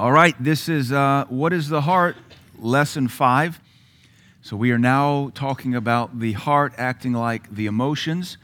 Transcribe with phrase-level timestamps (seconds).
[0.00, 2.16] All right, this is uh, What is the Heart?
[2.58, 3.60] Lesson five.
[4.40, 8.38] So we are now talking about the heart acting like the emotions.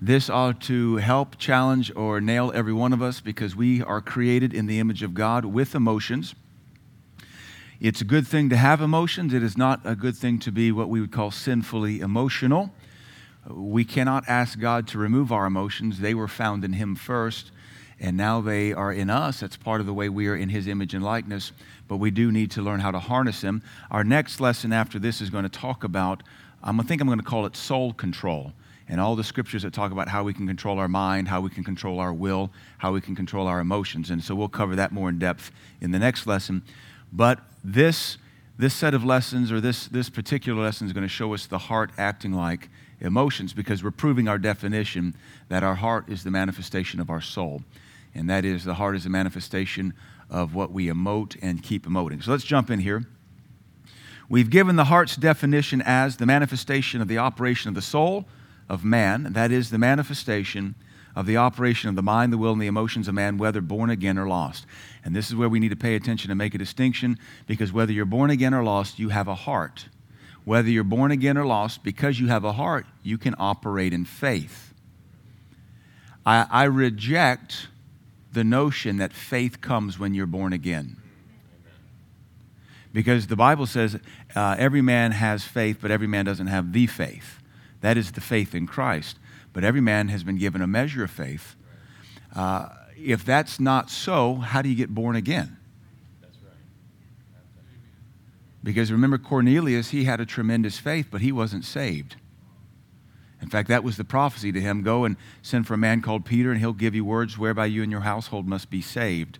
[0.00, 4.54] This ought to help, challenge, or nail every one of us because we are created
[4.54, 6.36] in the image of God with emotions.
[7.80, 9.34] It's a good thing to have emotions.
[9.34, 12.70] It is not a good thing to be what we would call sinfully emotional.
[13.50, 15.98] We cannot ask God to remove our emotions.
[15.98, 17.50] They were found in Him first,
[18.02, 19.40] and now they are in us.
[19.40, 21.52] That's part of the way we are in His image and likeness,
[21.86, 23.62] but we do need to learn how to harness them.
[23.92, 26.24] Our next lesson after this is going to talk about,
[26.64, 28.52] I'm, I think I'm going to call it soul control.
[28.88, 31.48] And all the scriptures that talk about how we can control our mind, how we
[31.48, 34.10] can control our will, how we can control our emotions.
[34.10, 36.62] And so we'll cover that more in depth in the next lesson.
[37.12, 38.18] But this,
[38.58, 41.58] this set of lessons or this, this particular lesson is going to show us the
[41.58, 42.68] heart acting like
[43.00, 45.14] emotions because we're proving our definition
[45.48, 47.62] that our heart is the manifestation of our soul.
[48.14, 49.94] And that is, the heart is a manifestation
[50.28, 52.22] of what we emote and keep emoting.
[52.22, 53.04] So let's jump in here.
[54.28, 58.26] We've given the heart's definition as the manifestation of the operation of the soul
[58.68, 60.74] of man, that is, the manifestation
[61.14, 63.90] of the operation of the mind, the will, and the emotions of man, whether born
[63.90, 64.64] again or lost.
[65.04, 67.92] And this is where we need to pay attention and make a distinction because whether
[67.92, 69.88] you're born again or lost, you have a heart.
[70.44, 74.04] Whether you're born again or lost, because you have a heart, you can operate in
[74.04, 74.72] faith.
[76.24, 77.68] I, I reject
[78.32, 80.96] the notion that faith comes when you're born again.
[82.92, 83.98] Because the Bible says
[84.34, 87.40] uh, every man has faith, but every man doesn't have the faith.
[87.80, 89.18] That is the faith in Christ.
[89.52, 91.56] But every man has been given a measure of faith.
[92.34, 95.56] Uh, if that's not so, how do you get born again?
[98.64, 102.16] Because remember, Cornelius, he had a tremendous faith, but he wasn't saved.
[103.42, 106.24] In fact, that was the prophecy to him go and send for a man called
[106.24, 109.38] Peter, and he'll give you words whereby you and your household must be saved.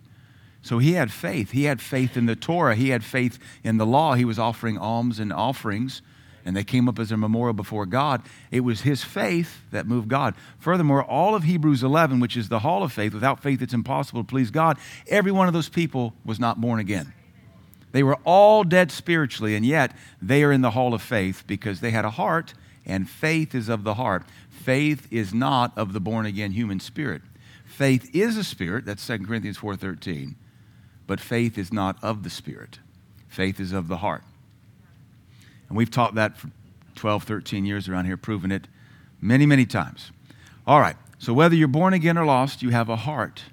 [0.61, 1.53] So he had faith.
[1.53, 4.15] He had faith in the Torah, he had faith in the law.
[4.15, 6.03] He was offering alms and offerings
[6.45, 8.23] and they came up as a memorial before God.
[8.51, 10.35] It was his faith that moved God.
[10.59, 14.23] Furthermore, all of Hebrews 11, which is the hall of faith, without faith it's impossible
[14.23, 17.13] to please God, every one of those people was not born again.
[17.93, 21.81] They were all dead spiritually, and yet they are in the hall of faith because
[21.81, 22.55] they had a heart,
[22.85, 24.25] and faith is of the heart.
[24.51, 27.23] Faith is not of the born again human spirit.
[27.65, 30.35] Faith is a spirit, that's 2 Corinthians 4:13,
[31.07, 32.79] but faith is not of the spirit.
[33.29, 34.23] Faith is of the heart.
[35.69, 36.51] And we've taught that for
[36.97, 38.69] 12, 13 years around here, proven it
[39.21, 40.13] many, many times.
[40.67, 43.45] All right, so whether you're born again or lost, you have a heart.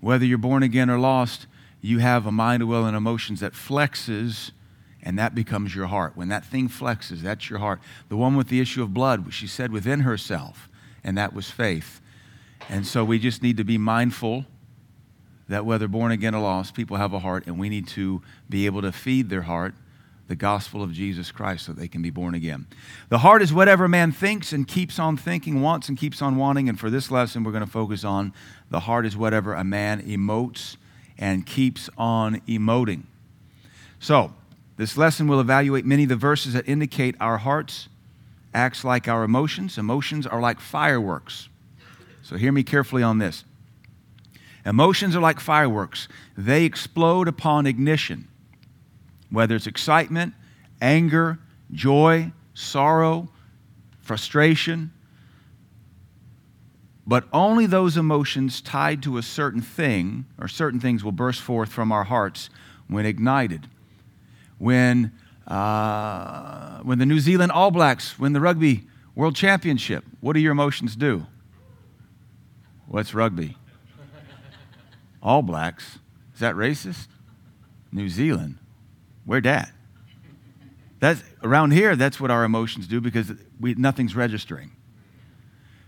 [0.00, 1.46] Whether you're born again or lost,
[1.80, 4.50] you have a mind, a will, and emotions that flexes,
[5.02, 6.16] and that becomes your heart.
[6.16, 7.80] When that thing flexes, that's your heart.
[8.08, 10.68] The one with the issue of blood, she said within herself,
[11.02, 12.00] and that was faith.
[12.68, 14.44] And so we just need to be mindful
[15.48, 18.66] that whether born again or lost, people have a heart, and we need to be
[18.66, 19.74] able to feed their heart
[20.30, 22.68] the gospel of Jesus Christ so they can be born again.
[23.08, 26.36] The heart is whatever a man thinks and keeps on thinking, wants and keeps on
[26.36, 26.68] wanting.
[26.68, 28.32] And for this lesson, we're going to focus on
[28.70, 30.76] the heart is whatever a man emotes
[31.18, 33.02] and keeps on emoting.
[33.98, 34.32] So,
[34.80, 37.90] this lesson will evaluate many of the verses that indicate our hearts
[38.54, 39.76] acts like our emotions.
[39.76, 41.50] Emotions are like fireworks.
[42.22, 43.44] So, hear me carefully on this.
[44.64, 48.26] Emotions are like fireworks, they explode upon ignition
[49.30, 50.32] whether it's excitement,
[50.80, 51.38] anger,
[51.72, 53.28] joy, sorrow,
[54.00, 54.92] frustration,
[57.06, 61.68] but only those emotions tied to a certain thing or certain things will burst forth
[61.68, 62.48] from our hearts
[62.88, 63.68] when ignited.
[64.60, 65.12] When,
[65.46, 70.52] uh, when the New Zealand All Blacks win the Rugby World Championship, what do your
[70.52, 71.26] emotions do?
[72.86, 73.56] What's rugby?
[75.22, 75.98] All Blacks.
[76.34, 77.08] Is that racist?
[77.90, 78.58] New Zealand.
[79.24, 79.72] Where dat?
[80.98, 84.72] That's, around here, that's what our emotions do because we, nothing's registering.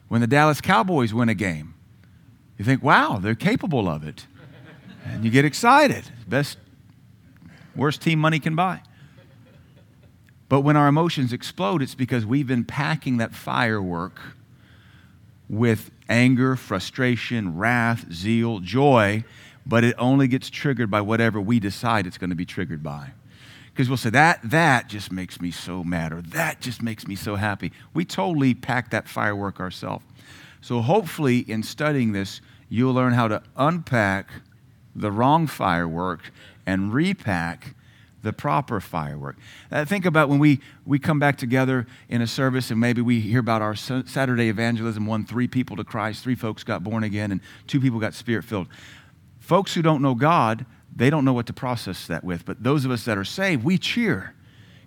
[0.08, 1.74] When the Dallas Cowboys win a game,
[2.56, 4.26] you think, wow, they're capable of it.
[5.04, 6.04] And you get excited.
[6.26, 6.56] Best,
[7.76, 8.82] worst team money can buy.
[10.48, 14.20] But when our emotions explode, it's because we've been packing that firework
[15.48, 19.24] with anger, frustration, wrath, zeal, joy,
[19.64, 23.12] but it only gets triggered by whatever we decide it's going to be triggered by.
[23.72, 27.16] Because we'll say that that just makes me so mad or that just makes me
[27.16, 27.72] so happy.
[27.94, 30.04] We totally pack that firework ourselves
[30.62, 32.40] so hopefully in studying this
[32.70, 34.30] you'll learn how to unpack
[34.94, 36.32] the wrong firework
[36.66, 37.74] and repack
[38.22, 39.36] the proper firework.
[39.70, 43.20] Uh, think about when we, we come back together in a service and maybe we
[43.20, 47.32] hear about our Saturday evangelism, won three people to Christ, three folks got born again,
[47.32, 48.68] and two people got spirit filled.
[49.40, 50.64] Folks who don't know God,
[50.94, 52.44] they don't know what to process that with.
[52.44, 54.34] But those of us that are saved, we cheer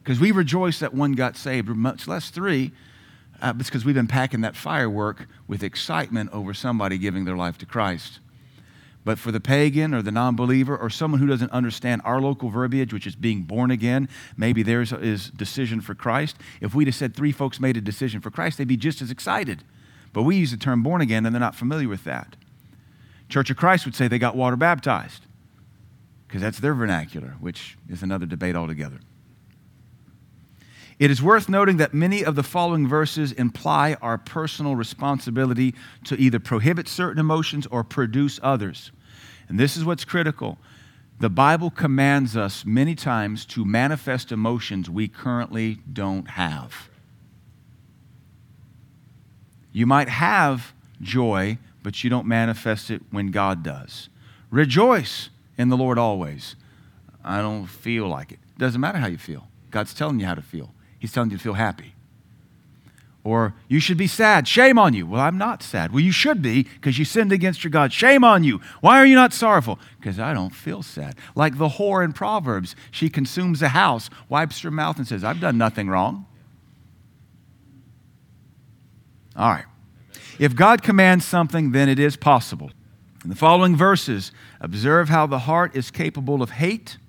[0.06, 2.72] because we rejoice that one got saved, much less three.
[3.42, 7.58] Uh, it's because we've been packing that firework with excitement over somebody giving their life
[7.58, 8.20] to Christ.
[9.06, 12.50] But for the pagan or the non believer or someone who doesn't understand our local
[12.50, 16.36] verbiage, which is being born again, maybe theirs is decision for Christ.
[16.60, 19.12] If we'd have said three folks made a decision for Christ, they'd be just as
[19.12, 19.64] excited.
[20.12, 22.36] But we use the term born again and they're not familiar with that.
[23.30, 25.26] Church of Christ would say they got water baptized
[26.28, 29.00] because that's their vernacular, which is another debate altogether.
[30.98, 35.76] It is worth noting that many of the following verses imply our personal responsibility
[36.06, 38.92] to either prohibit certain emotions or produce others.
[39.48, 40.58] And this is what's critical.
[41.20, 46.90] The Bible commands us many times to manifest emotions we currently don't have.
[49.72, 54.10] You might have joy, but you don't manifest it when God does.
[54.50, 56.56] Rejoice in the Lord always.
[57.24, 58.40] I don't feel like it.
[58.58, 59.48] Doesn't matter how you feel.
[59.72, 60.74] God's telling you how to feel.
[61.00, 61.95] He's telling you to feel happy.
[63.26, 64.48] Or you should be sad.
[64.48, 65.08] Shame on you.
[65.08, 65.92] Well, I'm not sad.
[65.92, 67.92] Well, you should be because you sinned against your God.
[67.92, 68.62] Shame on you.
[68.82, 69.80] Why are you not sorrowful?
[70.00, 71.16] Because I don't feel sad.
[71.34, 75.40] Like the whore in Proverbs, she consumes a house, wipes her mouth, and says, I've
[75.40, 76.28] done nothing wrong.
[79.36, 79.66] All right.
[80.38, 82.70] If God commands something, then it is possible.
[83.24, 84.32] In the following verses,
[84.62, 87.00] observe how the heart is capable of hate,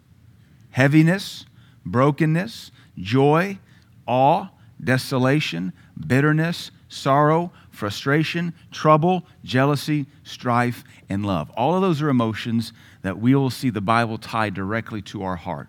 [0.71, 1.45] heaviness,
[1.85, 3.59] brokenness, joy,
[4.07, 4.49] awe,
[4.83, 5.73] desolation,
[6.07, 11.51] bitterness, sorrow, frustration, trouble, jealousy, strife, and love.
[11.51, 12.73] All of those are emotions
[13.03, 15.69] that we will see the Bible tied directly to our heart.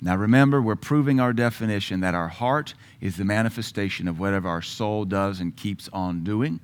[0.00, 4.62] Now remember, we're proving our definition that our heart is the manifestation of whatever our
[4.62, 6.60] soul does and keeps on doing.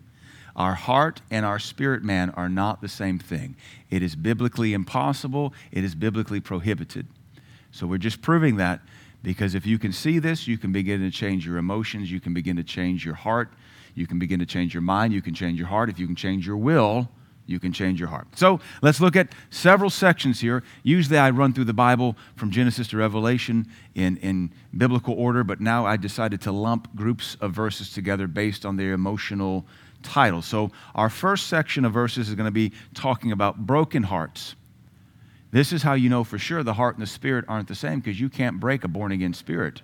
[0.56, 3.55] Our heart and our spirit man are not the same thing.
[3.91, 7.06] It is biblically impossible, it is biblically prohibited.
[7.71, 8.81] So we're just proving that
[9.23, 12.35] because if you can see this, you can begin to change your emotions, you can
[12.35, 13.53] begin to change your heart,
[13.94, 15.91] you can begin to change your mind, you can change your heart.
[15.91, 17.09] If you can change your will,
[17.47, 18.29] you can change your heart.
[18.37, 20.62] So let's look at several sections here.
[20.82, 25.61] Usually I run through the Bible from Genesis to Revelation in, in biblical order, but
[25.61, 29.67] now I decided to lump groups of verses together based on their emotional
[30.03, 30.43] title.
[30.43, 34.55] So our first section of verses is going to be talking about broken hearts.
[35.50, 38.00] This is how you know for sure the heart and the spirit aren't the same
[38.00, 39.83] because you can't break a born again spirit.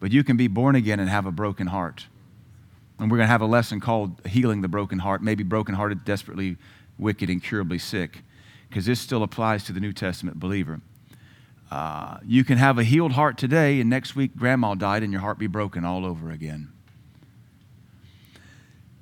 [0.00, 2.06] But you can be born again and have a broken heart.
[2.98, 6.56] And we're going to have a lesson called Healing the Broken Heart, maybe broken-hearted, desperately
[6.98, 8.22] wicked, incurably sick,
[8.68, 10.80] because this still applies to the New Testament believer.
[11.70, 15.22] Uh, you can have a healed heart today, and next week grandma died, and your
[15.22, 16.72] heart be broken all over again.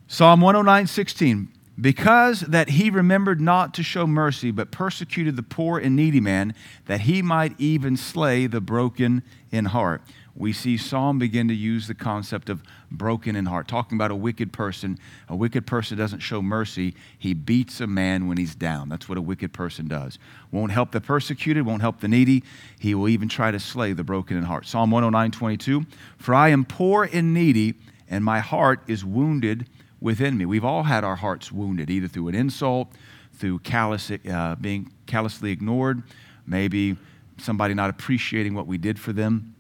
[0.09, 1.49] Psalm 109 16
[1.81, 6.55] because that he remembered not to show mercy, but persecuted the poor and needy man,
[6.87, 10.03] that he might even slay the broken in heart.
[10.35, 14.17] We see Psalm begin to use the concept of broken in heart, talking about a
[14.17, 14.99] wicked person.
[15.29, 18.89] A wicked person doesn't show mercy, he beats a man when he's down.
[18.89, 20.19] That's what a wicked person does.
[20.51, 22.45] Won't help the persecuted, won't help the needy.
[22.79, 24.67] He will even try to slay the broken in heart.
[24.67, 25.87] Psalm 109 22
[26.17, 27.75] For I am poor and needy,
[28.09, 29.67] and my heart is wounded
[30.03, 30.45] within me.
[30.45, 32.93] We've all had our hearts wounded, either through an insult,
[33.35, 36.03] through callous, uh, being callously ignored,
[36.47, 36.97] maybe
[37.39, 39.55] somebody not appreciating what we did for them.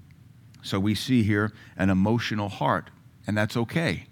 [0.62, 2.90] So we see here an emotional heart,
[3.26, 4.06] and that's okay.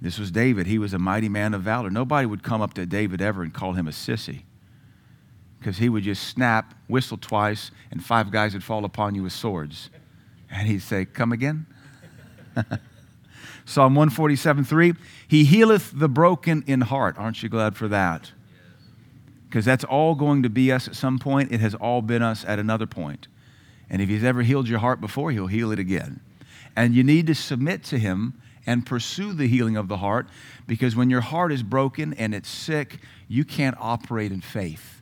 [0.00, 0.66] This was David.
[0.66, 1.90] He was a mighty man of valor.
[1.90, 4.42] Nobody would come up to David ever and call him a sissy
[5.58, 9.32] because he would just snap, whistle twice, and five guys would fall upon you with
[9.32, 9.90] swords.
[10.50, 11.66] And he'd say, Come again?
[13.70, 14.94] Psalm 147 3.
[15.28, 17.16] He healeth the broken in heart.
[17.16, 18.32] Aren't you glad for that?
[19.48, 21.52] Because that's all going to be us at some point.
[21.52, 23.28] It has all been us at another point.
[23.88, 26.20] And if He's ever healed your heart before, He'll heal it again.
[26.74, 30.28] And you need to submit to Him and pursue the healing of the heart
[30.66, 32.98] because when your heart is broken and it's sick,
[33.28, 35.00] you can't operate in faith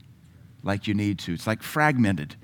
[0.63, 1.33] like you need to.
[1.33, 2.37] It's like fragmented.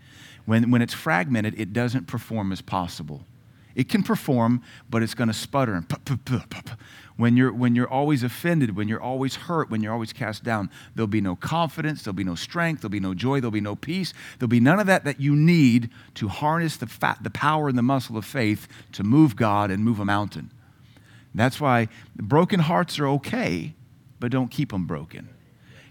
[0.47, 3.26] When, when it's fragmented, it doesn't perform as possible.
[3.75, 5.88] It can perform, but it's going to sputter and
[7.16, 10.71] when you're when you're always offended, when you're always hurt, when you're always cast down,
[10.95, 13.76] there'll be no confidence, there'll be no strength, there'll be no joy, there'll be no
[13.76, 17.69] peace, there'll be none of that that you need to harness the fat, the power
[17.69, 20.50] and the muscle of faith to move God and move a mountain.
[21.35, 23.75] That's why broken hearts are okay,
[24.19, 25.28] but don't keep them broken.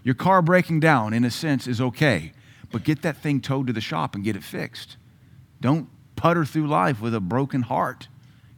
[0.02, 2.32] Your car breaking down, in a sense, is okay,
[2.70, 4.98] but get that thing towed to the shop and get it fixed.
[5.60, 8.08] Don't putter through life with a broken heart.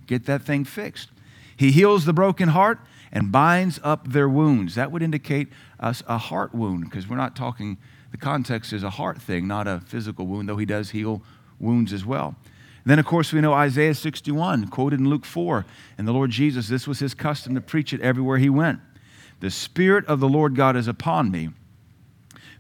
[0.07, 1.11] Get that thing fixed.
[1.57, 2.79] He heals the broken heart
[3.13, 4.75] and binds up their wounds.
[4.75, 5.49] That would indicate
[5.81, 7.79] us a heart wound because we're not talking,
[8.11, 11.23] the context is a heart thing, not a physical wound, though he does heal
[11.59, 12.37] wounds as well.
[12.85, 15.67] And then, of course, we know Isaiah 61, quoted in Luke 4.
[15.99, 18.79] And the Lord Jesus, this was his custom to preach it everywhere he went.
[19.41, 21.51] The Spirit of the Lord God is upon me,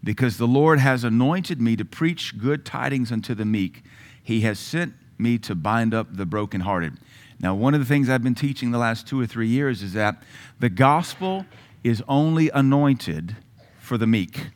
[0.02, 3.84] because the Lord has anointed me to preach good tidings unto the meek.
[4.26, 6.94] He has sent me to bind up the brokenhearted.
[7.38, 9.92] Now, one of the things I've been teaching the last two or three years is
[9.92, 10.20] that
[10.58, 11.46] the gospel
[11.84, 13.36] is only anointed
[13.78, 14.48] for the meek.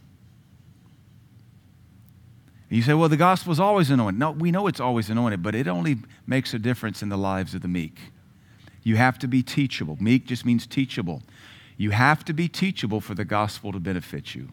[2.69, 4.19] You say, well, the gospel is always anointed.
[4.19, 7.55] No, we know it's always anointed, but it only makes a difference in the lives
[7.55, 7.97] of the meek.
[8.83, 9.97] You have to be teachable.
[10.01, 11.23] Meek just means teachable.
[11.77, 14.49] You have to be teachable for the gospel to benefit you.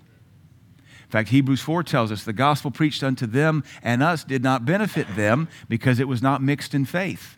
[1.08, 4.66] In fact, Hebrews 4 tells us the gospel preached unto them and us did not
[4.66, 7.38] benefit them because it was not mixed in faith.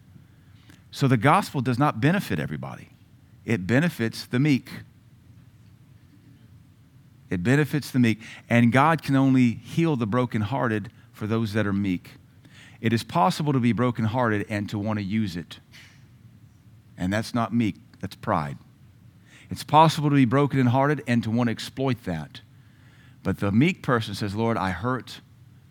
[0.90, 2.90] So the gospel does not benefit everybody,
[3.46, 4.70] it benefits the meek.
[7.30, 8.22] It benefits the meek.
[8.50, 12.14] And God can only heal the brokenhearted for those that are meek.
[12.82, 15.60] It is possible to be brokenhearted and to want to use it.
[16.98, 18.58] And that's not meek, that's pride.
[19.52, 22.42] It's possible to be broken and hearted and to want to exploit that.
[23.24, 25.22] But the meek person says, Lord, I hurt,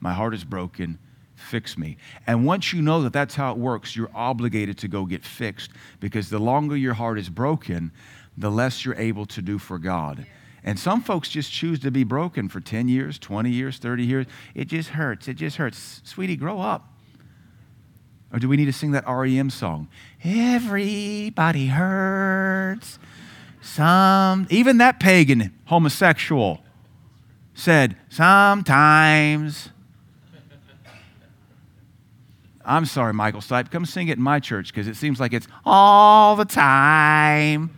[0.01, 0.99] my heart is broken,
[1.35, 1.97] fix me.
[2.27, 5.71] And once you know that that's how it works, you're obligated to go get fixed
[6.01, 7.93] because the longer your heart is broken,
[8.37, 10.27] the less you're able to do for God.
[10.65, 14.27] And some folks just choose to be broken for 10 years, 20 years, 30 years.
[14.55, 15.29] It just hurts.
[15.29, 16.03] It just hurts.
[16.05, 16.93] Sweetie, grow up.
[18.33, 19.89] Or do we need to sing that REM song?
[20.23, 22.99] Everybody hurts.
[23.63, 26.63] Some, even that pagan homosexual
[27.59, 29.71] said, sometimes.
[32.65, 33.71] I'm sorry, Michael Stipe.
[33.71, 37.77] Come sing it in my church because it seems like it's all the time.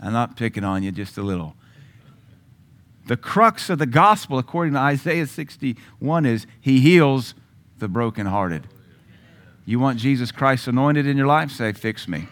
[0.00, 1.54] I'm not picking on you just a little.
[3.06, 7.34] The crux of the gospel, according to Isaiah 61, is he heals
[7.78, 8.66] the brokenhearted.
[9.66, 11.50] You want Jesus Christ anointed in your life?
[11.50, 12.28] Say, fix me.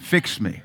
[0.00, 0.62] Fix me.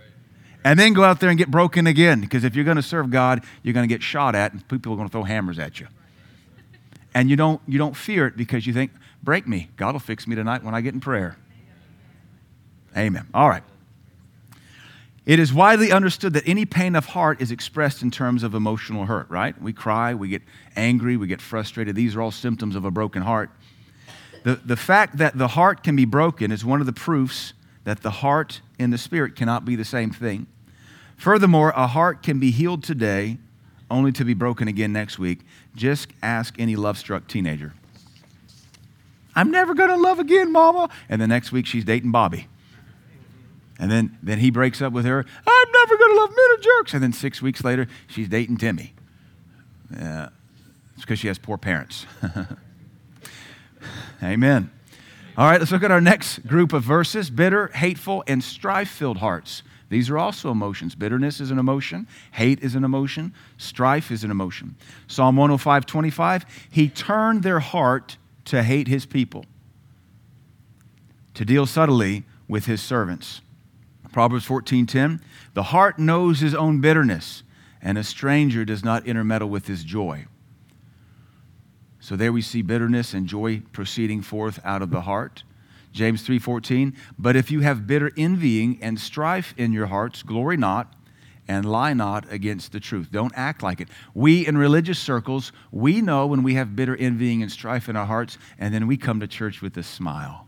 [0.67, 2.19] And then go out there and get broken again.
[2.19, 4.91] Because if you're going to serve God, you're going to get shot at, and people
[4.91, 5.87] are going to throw hammers at you.
[7.13, 8.91] And you don't, you don't fear it because you think,
[9.23, 9.69] break me.
[9.77, 11.37] God will fix me tonight when I get in prayer.
[12.97, 13.27] Amen.
[13.33, 13.63] All right.
[15.25, 19.05] It is widely understood that any pain of heart is expressed in terms of emotional
[19.05, 19.59] hurt, right?
[19.61, 20.41] We cry, we get
[20.75, 21.95] angry, we get frustrated.
[21.95, 23.51] These are all symptoms of a broken heart.
[24.43, 27.53] The, the fact that the heart can be broken is one of the proofs
[27.85, 30.45] that the heart and the spirit cannot be the same thing.
[31.17, 33.37] Furthermore, a heart can be healed today
[33.89, 35.39] only to be broken again next week.
[35.75, 37.73] Just ask any love struck teenager.
[39.35, 40.89] I'm never going to love again, mama.
[41.09, 42.47] And the next week she's dating Bobby.
[43.79, 45.19] And then, then he breaks up with her.
[45.19, 46.93] I'm never going to love men or jerks.
[46.93, 48.93] And then six weeks later, she's dating Timmy.
[49.95, 50.29] Uh,
[50.95, 52.05] it's because she has poor parents.
[54.23, 54.71] Amen.
[55.37, 59.17] All right, let's look at our next group of verses bitter, hateful, and strife filled
[59.17, 59.61] hearts.
[59.89, 60.95] These are also emotions.
[60.95, 64.75] Bitterness is an emotion, hate is an emotion, strife is an emotion.
[65.07, 69.45] Psalm 105 25, He turned their heart to hate His people,
[71.33, 73.41] to deal subtly with His servants.
[74.17, 75.21] Proverbs 14:10,
[75.53, 77.43] the heart knows his own bitterness,
[77.83, 80.25] and a stranger does not intermeddle with his joy.
[81.99, 85.43] So there we see bitterness and joy proceeding forth out of the heart.
[85.91, 90.93] James 3:14, but if you have bitter envying and strife in your hearts, glory not
[91.47, 93.09] and lie not against the truth.
[93.11, 93.87] Don't act like it.
[94.13, 98.05] We in religious circles, we know when we have bitter envying and strife in our
[98.05, 100.47] hearts, and then we come to church with a smile.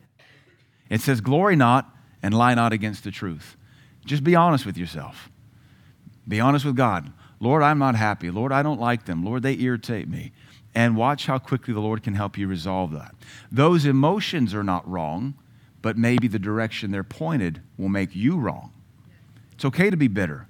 [0.90, 3.56] It says, Glory not and lie not against the truth.
[4.06, 5.30] Just be honest with yourself.
[6.28, 7.12] Be honest with God.
[7.40, 8.30] Lord, I'm not happy.
[8.30, 9.24] Lord, I don't like them.
[9.24, 10.32] Lord, they irritate me.
[10.76, 13.16] And watch how quickly the Lord can help you resolve that.
[13.52, 15.34] Those emotions are not wrong,
[15.82, 18.72] but maybe the direction they're pointed will make you wrong.
[19.54, 20.48] It's okay to be bitter.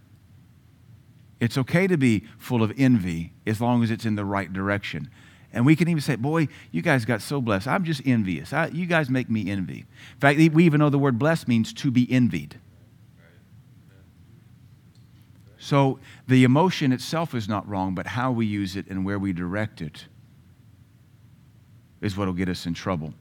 [1.40, 5.10] It's okay to be full of envy as long as it's in the right direction.
[5.54, 7.68] And we can even say, Boy, you guys got so blessed.
[7.68, 8.54] I'm just envious.
[8.54, 9.80] I, you guys make me envy.
[10.14, 12.60] In fact, we even know the word blessed means to be envied.
[15.58, 19.34] So the emotion itself is not wrong, but how we use it and where we
[19.34, 20.06] direct it
[22.02, 23.14] is what will get us in trouble.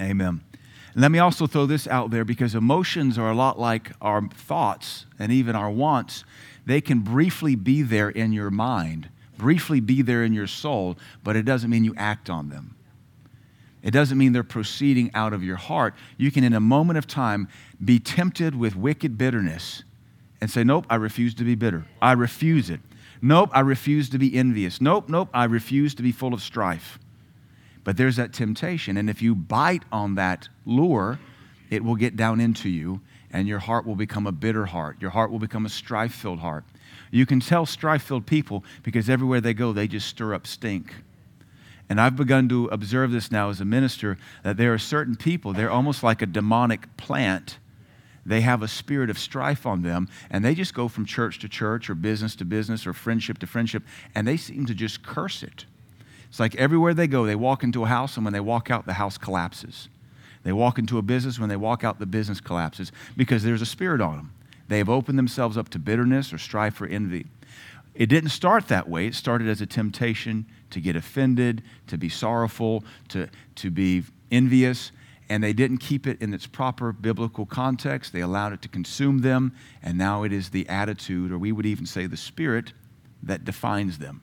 [0.00, 0.42] Amen.
[0.96, 5.06] Let me also throw this out there because emotions are a lot like our thoughts
[5.18, 6.24] and even our wants.
[6.66, 11.34] They can briefly be there in your mind, briefly be there in your soul, but
[11.34, 12.76] it doesn't mean you act on them.
[13.82, 15.94] It doesn't mean they're proceeding out of your heart.
[16.16, 17.48] You can, in a moment of time,
[17.84, 19.82] be tempted with wicked bitterness
[20.40, 21.84] and say, Nope, I refuse to be bitter.
[22.00, 22.80] I refuse it.
[23.20, 24.80] Nope, I refuse to be envious.
[24.80, 26.98] Nope, nope, I refuse to be full of strife.
[27.84, 28.96] But there's that temptation.
[28.96, 31.18] And if you bite on that lure,
[31.70, 33.00] it will get down into you,
[33.30, 34.96] and your heart will become a bitter heart.
[35.00, 36.64] Your heart will become a strife filled heart.
[37.10, 40.94] You can tell strife filled people because everywhere they go, they just stir up stink.
[41.88, 45.52] And I've begun to observe this now as a minister that there are certain people,
[45.52, 47.58] they're almost like a demonic plant.
[48.26, 51.48] They have a spirit of strife on them, and they just go from church to
[51.48, 53.82] church or business to business or friendship to friendship,
[54.14, 55.66] and they seem to just curse it.
[56.34, 58.86] It's like everywhere they go, they walk into a house, and when they walk out,
[58.86, 59.88] the house collapses.
[60.42, 63.66] They walk into a business, when they walk out, the business collapses because there's a
[63.66, 64.32] spirit on them.
[64.66, 67.26] They have opened themselves up to bitterness or strife or envy.
[67.94, 69.06] It didn't start that way.
[69.06, 74.90] It started as a temptation to get offended, to be sorrowful, to, to be envious,
[75.28, 78.12] and they didn't keep it in its proper biblical context.
[78.12, 79.52] They allowed it to consume them,
[79.84, 82.72] and now it is the attitude, or we would even say the spirit,
[83.22, 84.22] that defines them.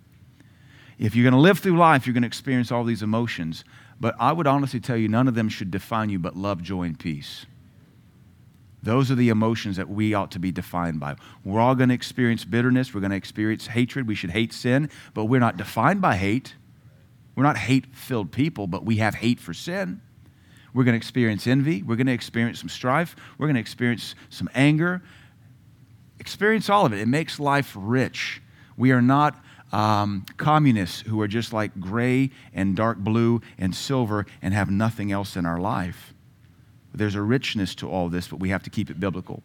[1.01, 3.63] If you're going to live through life, you're going to experience all these emotions,
[3.99, 6.83] but I would honestly tell you, none of them should define you but love, joy,
[6.83, 7.47] and peace.
[8.83, 11.15] Those are the emotions that we ought to be defined by.
[11.43, 12.93] We're all going to experience bitterness.
[12.93, 14.07] We're going to experience hatred.
[14.07, 16.53] We should hate sin, but we're not defined by hate.
[17.35, 20.01] We're not hate filled people, but we have hate for sin.
[20.71, 21.81] We're going to experience envy.
[21.81, 23.15] We're going to experience some strife.
[23.39, 25.01] We're going to experience some anger.
[26.19, 26.99] Experience all of it.
[26.99, 28.43] It makes life rich.
[28.77, 34.25] We are not um, communists who are just like gray and dark blue and silver
[34.41, 36.13] and have nothing else in our life.
[36.93, 39.43] There's a richness to all this, but we have to keep it biblical.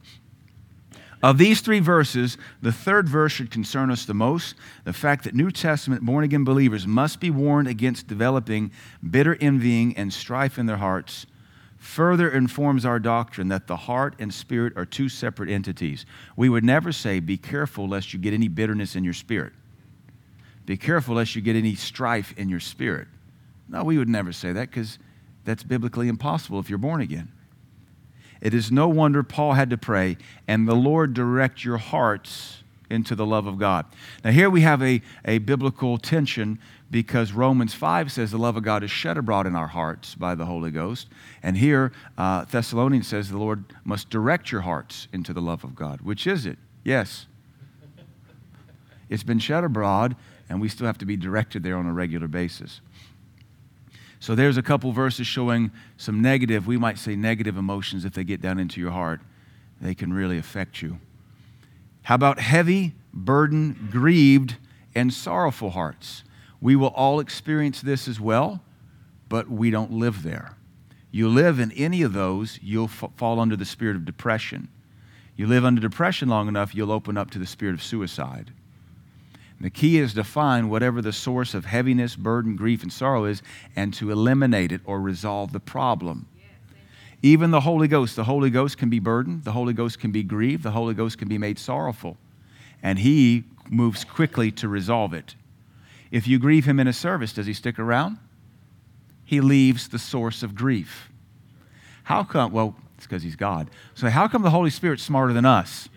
[1.22, 4.54] Of these three verses, the third verse should concern us the most
[4.84, 8.70] the fact that New Testament born again believers must be warned against developing
[9.08, 11.26] bitter envying and strife in their hearts.
[11.78, 16.04] Further informs our doctrine that the heart and spirit are two separate entities.
[16.36, 19.52] We would never say, Be careful lest you get any bitterness in your spirit.
[20.66, 23.08] Be careful lest you get any strife in your spirit.
[23.68, 24.98] No, we would never say that because
[25.44, 27.32] that's biblically impossible if you're born again.
[28.40, 33.14] It is no wonder Paul had to pray, and the Lord direct your hearts into
[33.14, 33.86] the love of God.
[34.22, 36.58] Now, here we have a, a biblical tension
[36.90, 40.34] because Romans 5 says the love of God is shed abroad in our hearts by
[40.34, 41.08] the Holy Ghost.
[41.42, 45.74] And here, uh, Thessalonians says the Lord must direct your hearts into the love of
[45.74, 46.02] God.
[46.02, 46.58] Which is it?
[46.84, 47.26] Yes.
[49.08, 50.16] It's been shed abroad,
[50.48, 52.80] and we still have to be directed there on a regular basis.
[54.20, 58.24] So there's a couple verses showing some negative, we might say negative emotions if they
[58.24, 59.20] get down into your heart.
[59.80, 60.98] They can really affect you.
[62.02, 64.56] How about heavy, burdened, grieved,
[64.94, 66.24] and sorrowful hearts?
[66.60, 68.62] We will all experience this as well,
[69.28, 70.56] but we don't live there.
[71.10, 74.68] You live in any of those, you'll f- fall under the spirit of depression.
[75.36, 78.52] You live under depression long enough, you'll open up to the spirit of suicide.
[79.60, 83.42] The key is to find whatever the source of heaviness, burden, grief, and sorrow is
[83.74, 86.26] and to eliminate it or resolve the problem.
[87.22, 90.22] Even the Holy Ghost, the Holy Ghost can be burdened, the Holy Ghost can be
[90.22, 92.18] grieved, the Holy Ghost can be made sorrowful.
[92.82, 95.34] And He moves quickly to resolve it.
[96.10, 98.18] If you grieve Him in a service, does He stick around?
[99.24, 101.10] He leaves the source of grief.
[102.04, 102.52] How come?
[102.52, 103.70] Well, it's because He's God.
[103.94, 105.88] So, how come the Holy Spirit's smarter than us?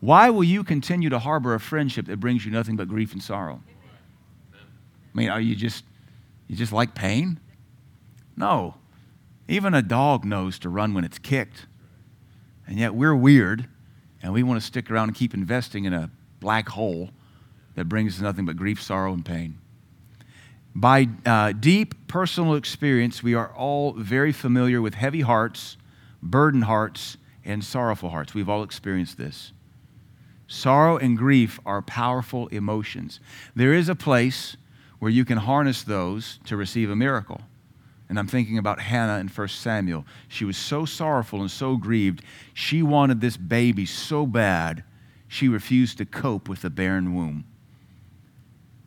[0.00, 3.22] Why will you continue to harbor a friendship that brings you nothing but grief and
[3.22, 3.62] sorrow?
[4.52, 4.56] I
[5.14, 5.84] mean, are you just
[6.46, 7.40] you just like pain?
[8.36, 8.74] No.
[9.48, 11.66] Even a dog knows to run when it's kicked.
[12.66, 13.68] And yet we're weird
[14.22, 17.10] and we want to stick around and keep investing in a black hole
[17.74, 19.58] that brings us nothing but grief, sorrow, and pain.
[20.74, 25.76] By uh, deep personal experience, we are all very familiar with heavy hearts,
[26.22, 28.34] burdened hearts, and sorrowful hearts.
[28.34, 29.52] We've all experienced this.
[30.48, 33.20] Sorrow and grief are powerful emotions.
[33.54, 34.56] There is a place
[34.98, 37.42] where you can harness those to receive a miracle.
[38.08, 40.06] And I'm thinking about Hannah in 1 Samuel.
[40.26, 42.22] She was so sorrowful and so grieved.
[42.54, 44.82] She wanted this baby so bad,
[45.28, 47.44] she refused to cope with the barren womb.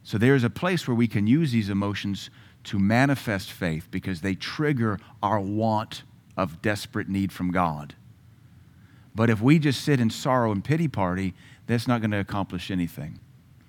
[0.04, 2.32] So there's a place where we can use these emotions
[2.64, 6.02] to manifest faith because they trigger our want
[6.36, 7.94] of desperate need from God.
[9.14, 11.34] But if we just sit in sorrow and pity party,
[11.72, 13.20] that's not going to accomplish anything.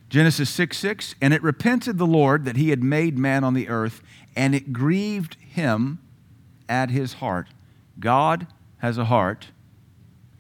[0.09, 3.69] Genesis 6 6, and it repented the Lord that he had made man on the
[3.69, 4.03] earth,
[4.37, 6.01] and it grieved him
[6.69, 7.49] at his heart.
[7.99, 8.47] God
[8.79, 9.49] has a heart,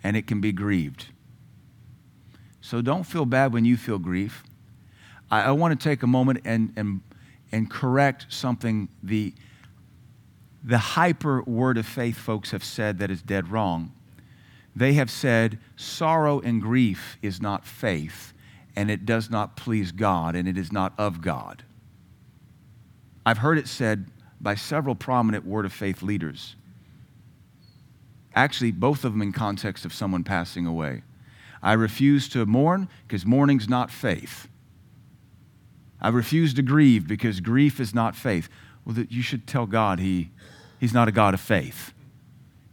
[0.02, 1.06] and it can be grieved.
[2.60, 4.42] So don't feel bad when you feel grief.
[5.30, 7.00] I, I want to take a moment and, and,
[7.50, 9.32] and correct something the,
[10.62, 13.92] the hyper word of faith folks have said that is dead wrong
[14.74, 18.32] they have said sorrow and grief is not faith,
[18.74, 21.62] and it does not please God and it is not of God.
[23.24, 24.06] I've heard it said
[24.40, 26.56] by several prominent Word of Faith leaders.
[28.34, 31.02] Actually, both of them in context of someone passing away.
[31.62, 34.48] I refuse to mourn because mourning's not faith.
[36.00, 38.48] I refuse to grieve because grief is not faith.
[38.84, 40.30] Well, you should tell God he,
[40.80, 41.92] he's not a God of faith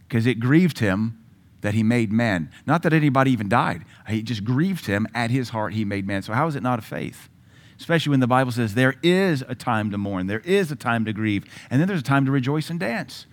[0.08, 1.20] because it grieved him
[1.62, 2.52] that he made man.
[2.66, 3.86] Not that anybody even died.
[4.08, 6.22] He just grieved him at his heart he made man.
[6.22, 7.30] So how is it not a faith?
[7.78, 11.06] Especially when the Bible says there is a time to mourn, there is a time
[11.06, 13.26] to grieve, and then there's a time to rejoice and dance.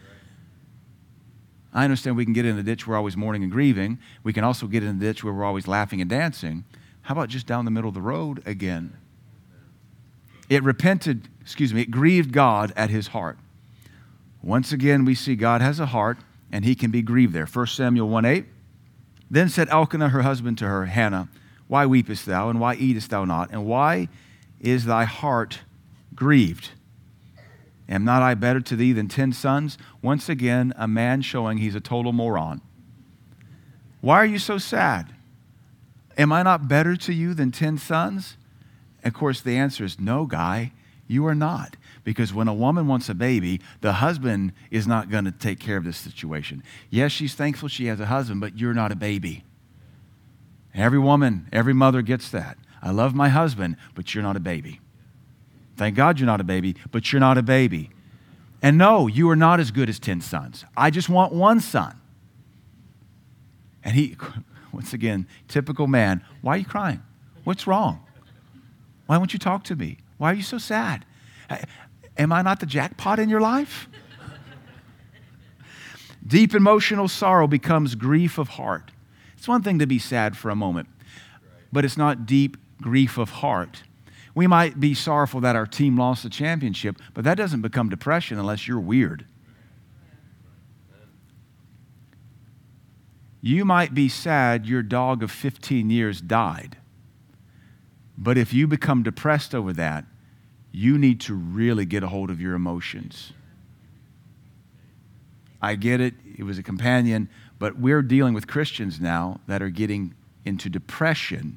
[1.73, 3.99] I understand we can get in the ditch where we're always mourning and grieving.
[4.23, 6.65] We can also get in the ditch where we're always laughing and dancing.
[7.03, 8.97] How about just down the middle of the road again?
[10.49, 13.39] It repented, excuse me, it grieved God at his heart.
[14.43, 16.19] Once again, we see God has a heart
[16.53, 17.47] and he can be grieved there.
[17.47, 18.47] 1 Samuel 1 8.
[19.31, 21.29] Then said Elkanah her husband to her, Hannah,
[21.69, 24.09] Why weepest thou, and why eatest thou not, and why
[24.61, 25.61] is thy heart
[26.15, 26.71] grieved?
[27.89, 29.79] Am not I better to thee than ten sons?
[30.03, 32.61] Once again, a man showing he's a total moron.
[34.01, 35.15] Why are you so sad?
[36.19, 38.37] Am I not better to you than ten sons?
[39.07, 40.73] of course, the answer is no, guy,
[41.07, 41.77] you are not.
[42.07, 45.77] Because when a woman wants a baby, the husband is not going to take care
[45.77, 46.63] of this situation.
[46.89, 49.43] Yes, she's thankful she has a husband, but you're not a baby.
[50.73, 52.59] Every woman, every mother gets that.
[52.81, 54.79] I love my husband, but you're not a baby.
[55.77, 57.91] Thank God you're not a baby, but you're not a baby.
[58.63, 60.65] And no, you are not as good as 10 sons.
[60.77, 62.01] I just want one son.
[63.83, 64.17] And he,
[64.73, 67.03] once again, typical man, why are you crying?
[67.43, 68.07] What's wrong?
[69.07, 69.99] Why won't you talk to me?
[70.19, 71.05] Why are you so sad?
[72.19, 73.89] Am I not the jackpot in your life?
[76.27, 78.91] Deep emotional sorrow becomes grief of heart.
[79.37, 80.89] It's one thing to be sad for a moment,
[81.73, 83.85] but it's not deep grief of heart.
[84.35, 88.39] We might be sorrowful that our team lost the championship, but that doesn't become depression
[88.39, 89.25] unless you're weird.
[93.41, 96.77] You might be sad your dog of 15 years died.
[98.19, 100.05] But if you become depressed over that,
[100.77, 103.33] you need to really get a hold of your emotions.
[105.63, 109.71] I get it, it was a companion, but we're dealing with Christians now that are
[109.71, 110.13] getting
[110.45, 111.57] into depression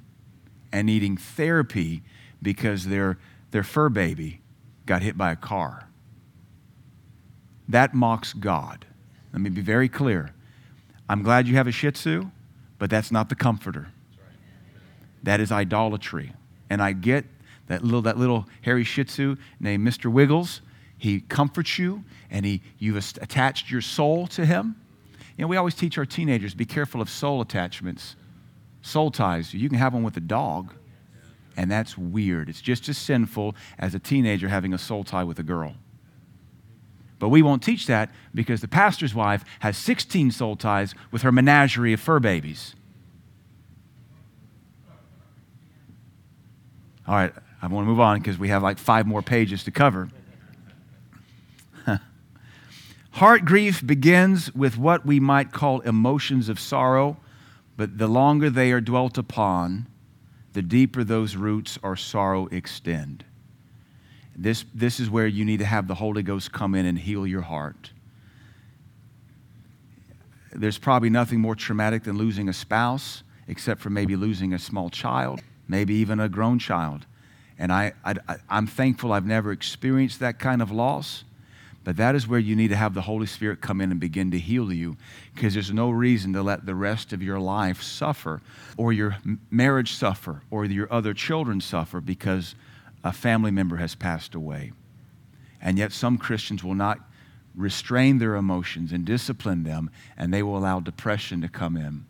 [0.71, 2.01] and needing therapy
[2.41, 3.19] because their,
[3.51, 4.39] their fur baby
[4.85, 5.89] got hit by a car.
[7.67, 8.85] That mocks God.
[9.33, 10.33] Let me be very clear.
[11.09, 12.31] I'm glad you have a Shih Tzu,
[12.77, 13.89] but that's not the comforter.
[15.23, 16.31] That is idolatry.
[16.69, 17.25] And I get
[17.69, 20.11] that little, that little hairy Shih Tzu named Mr.
[20.11, 20.61] Wiggles.
[20.97, 24.75] He comforts you, and he, you've attached your soul to him.
[25.37, 28.17] You know, we always teach our teenagers be careful of soul attachments,
[28.81, 29.53] soul ties.
[29.53, 30.73] You can have one with a dog,
[31.55, 32.49] and that's weird.
[32.49, 35.75] It's just as sinful as a teenager having a soul tie with a girl.
[37.19, 41.31] But we won't teach that because the pastor's wife has 16 soul ties with her
[41.31, 42.75] menagerie of fur babies.
[47.07, 49.71] All right, I want to move on because we have like five more pages to
[49.71, 50.09] cover.
[53.11, 57.17] Heart grief begins with what we might call emotions of sorrow,
[57.75, 59.87] but the longer they are dwelt upon,
[60.53, 63.25] the deeper those roots or sorrow extend.
[64.35, 67.27] This, this is where you need to have the Holy Ghost come in and heal
[67.27, 67.91] your heart.
[70.53, 74.89] There's probably nothing more traumatic than losing a spouse, except for maybe losing a small
[74.89, 77.05] child, maybe even a grown child.
[77.59, 78.15] And I, I,
[78.49, 81.25] I'm thankful I've never experienced that kind of loss.
[81.83, 84.31] But that is where you need to have the Holy Spirit come in and begin
[84.31, 84.97] to heal you
[85.33, 88.41] because there's no reason to let the rest of your life suffer
[88.77, 89.17] or your
[89.49, 92.55] marriage suffer or your other children suffer because
[93.03, 94.71] a family member has passed away.
[95.61, 96.99] And yet, some Christians will not
[97.55, 102.05] restrain their emotions and discipline them, and they will allow depression to come in.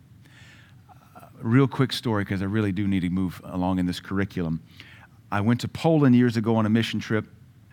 [1.16, 4.60] A real quick story because I really do need to move along in this curriculum.
[5.32, 7.26] I went to Poland years ago on a mission trip.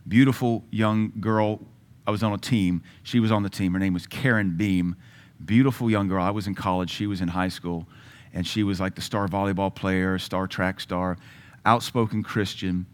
[0.08, 1.60] Beautiful young girl
[2.08, 2.84] I was on a team.
[3.04, 3.74] She was on the team.
[3.74, 4.96] Her name was Karen Beam.
[5.43, 6.24] Beautiful young girl.
[6.24, 6.89] I was in college.
[6.89, 7.86] She was in high school.
[8.34, 11.17] And she was like the star volleyball player, star track star,
[11.65, 12.86] outspoken Christian.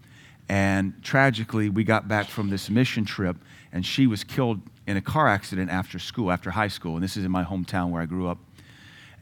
[0.49, 3.37] And tragically, we got back from this mission trip,
[3.71, 6.95] and she was killed in a car accident after school, after high school.
[6.95, 8.39] And this is in my hometown where I grew up.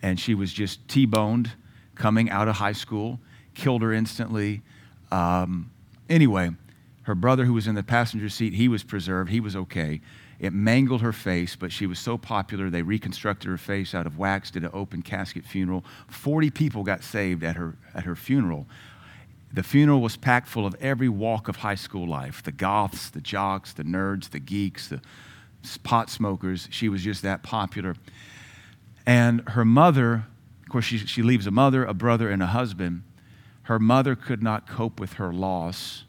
[0.01, 1.51] And she was just T boned
[1.95, 3.19] coming out of high school,
[3.53, 4.61] killed her instantly.
[5.11, 5.71] Um,
[6.09, 6.51] anyway,
[7.03, 9.29] her brother, who was in the passenger seat, he was preserved.
[9.29, 10.01] He was okay.
[10.39, 14.17] It mangled her face, but she was so popular, they reconstructed her face out of
[14.17, 15.85] wax, did an open casket funeral.
[16.07, 18.65] 40 people got saved at her, at her funeral.
[19.53, 23.21] The funeral was packed full of every walk of high school life the goths, the
[23.21, 25.01] jocks, the nerds, the geeks, the
[25.83, 26.67] pot smokers.
[26.71, 27.95] She was just that popular.
[29.05, 30.25] And her mother,
[30.63, 33.03] of course, she, she leaves a mother, a brother, and a husband.
[33.63, 36.05] Her mother could not cope with her loss.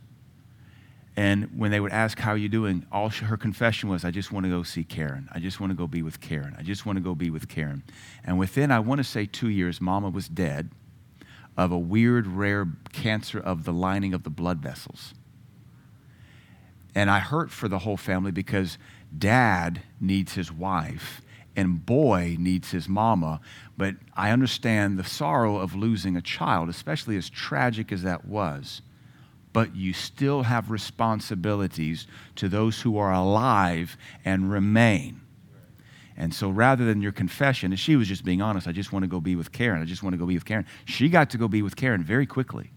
[1.15, 2.87] And when they would ask, How are you doing?
[2.91, 5.29] All she, her confession was, I just want to go see Karen.
[5.33, 6.57] I just want to go be with Karen.
[6.59, 7.83] I just want to go be with Karen.
[8.25, 10.71] And within, I want to say, two years, Mama was dead
[11.57, 15.13] of a weird, rare cancer of the lining of the blood vessels.
[16.95, 18.79] And I hurt for the whole family because
[19.17, 21.23] dad needs his wife
[21.57, 23.41] and boy needs his mama.
[23.83, 28.81] But I understand the sorrow of losing a child, especially as tragic as that was.
[29.53, 35.21] But you still have responsibilities to those who are alive and remain.
[36.17, 39.03] And so rather than your confession, and she was just being honest, I just want
[39.03, 39.83] to go be with Karen.
[39.83, 40.65] I just want to go be with Karen.
[40.85, 42.71] She got to go be with Karen very quickly.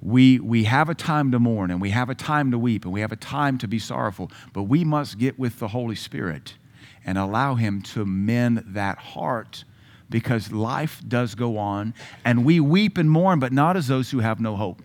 [0.00, 2.94] We, we have a time to mourn and we have a time to weep and
[2.94, 6.54] we have a time to be sorrowful, but we must get with the Holy Spirit
[7.04, 9.64] and allow Him to mend that heart
[10.12, 14.20] because life does go on and we weep and mourn, but not as those who
[14.20, 14.82] have no hope.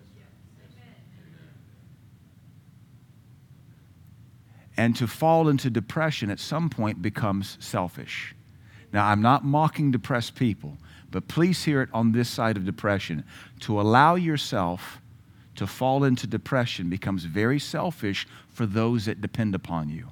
[4.76, 8.34] And to fall into depression at some point becomes selfish.
[8.92, 10.78] Now, I'm not mocking depressed people,
[11.10, 13.24] but please hear it on this side of depression.
[13.60, 15.02] To allow yourself
[15.56, 20.08] to fall into depression becomes very selfish for those that depend upon you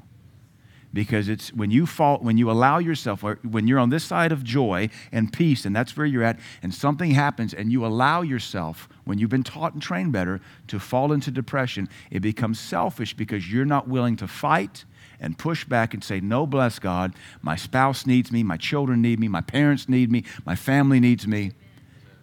[0.96, 4.42] because it's when you fall when you allow yourself when you're on this side of
[4.42, 8.88] joy and peace and that's where you're at and something happens and you allow yourself
[9.04, 13.52] when you've been taught and trained better to fall into depression it becomes selfish because
[13.52, 14.86] you're not willing to fight
[15.20, 17.12] and push back and say no bless god.
[17.42, 18.42] My spouse needs me.
[18.42, 19.28] My children need me.
[19.28, 20.24] My parents need me.
[20.44, 21.52] My family needs me.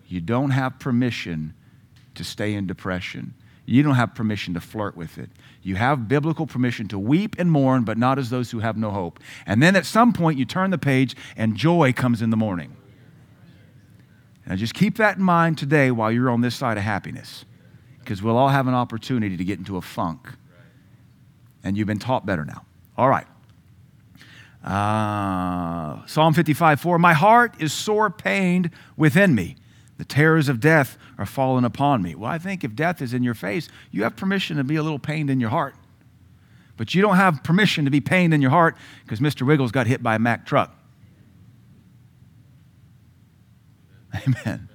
[0.08, 1.54] You don't have permission
[2.16, 3.34] to stay in depression
[3.65, 5.30] you don't have permission to flirt with it.
[5.62, 8.91] You have biblical permission to weep and mourn, but not as those who have no
[8.91, 9.19] hope.
[9.45, 12.76] And then at some point, you turn the page and joy comes in the morning.
[14.45, 17.45] Now, just keep that in mind today while you're on this side of happiness,
[17.99, 20.28] because we'll all have an opportunity to get into a funk.
[21.63, 22.65] And you've been taught better now.
[22.97, 23.28] All right.
[24.62, 29.56] Uh, Psalm 55 4 My heart is sore pained within me.
[30.04, 32.13] The terrors of death are fallen upon me.
[32.13, 34.84] Well, I think if death is in your face, you have permission to be a
[34.84, 35.76] little pained in your heart.
[36.76, 39.48] But you don't have permission to be pained in your heart because Mr.
[39.48, 40.76] Wiggles got hit by a Mack truck.
[44.28, 44.68] Amen.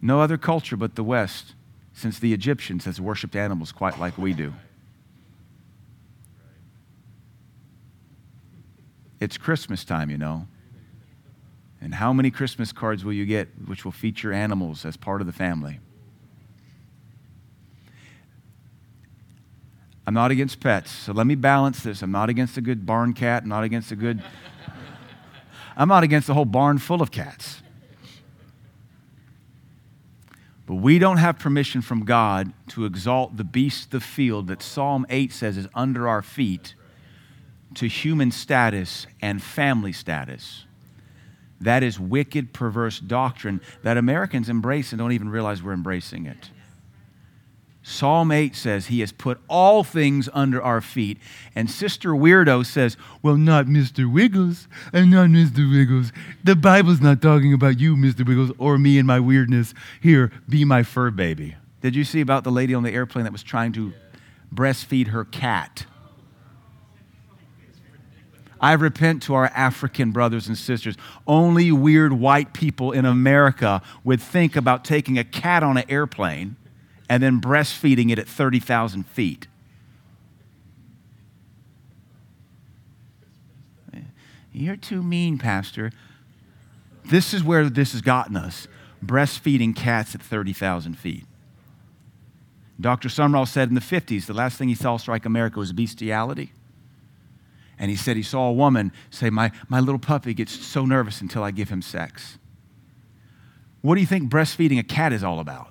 [0.00, 1.52] No other culture but the West,
[1.92, 4.54] since the Egyptians, has worshiped animals quite like we do.
[9.20, 10.46] It's Christmas time, you know.
[11.86, 15.28] And how many Christmas cards will you get which will feature animals as part of
[15.28, 15.78] the family?
[20.04, 22.02] I'm not against pets, so let me balance this.
[22.02, 24.20] I'm not against a good barn cat, I'm not against a good.
[25.76, 27.62] I'm not against a whole barn full of cats.
[30.66, 34.60] But we don't have permission from God to exalt the beast of the field that
[34.60, 36.74] Psalm 8 says is under our feet
[37.74, 40.64] to human status and family status.
[41.60, 46.50] That is wicked, perverse doctrine that Americans embrace and don't even realize we're embracing it.
[47.88, 51.18] Psalm 8 says he has put all things under our feet.
[51.54, 54.12] And Sister Weirdo says, Well, not Mr.
[54.12, 54.66] Wiggles.
[54.92, 55.70] I'm not Mr.
[55.70, 56.10] Wiggles.
[56.42, 58.26] The Bible's not talking about you, Mr.
[58.26, 59.72] Wiggles, or me and my weirdness.
[60.00, 61.54] Here, be my fur baby.
[61.80, 63.92] Did you see about the lady on the airplane that was trying to
[64.52, 65.86] breastfeed her cat?
[68.60, 70.96] I repent to our African brothers and sisters.
[71.26, 76.56] Only weird white people in America would think about taking a cat on an airplane
[77.08, 79.46] and then breastfeeding it at 30,000 feet.
[84.52, 85.92] You're too mean, Pastor.
[87.04, 88.66] This is where this has gotten us
[89.04, 91.26] breastfeeding cats at 30,000 feet.
[92.80, 93.08] Dr.
[93.08, 96.52] Sumrall said in the 50s the last thing he saw strike America was bestiality.
[97.78, 101.20] And he said he saw a woman say, my, my little puppy gets so nervous
[101.20, 102.38] until I give him sex.
[103.82, 105.68] What do you think breastfeeding a cat is all about?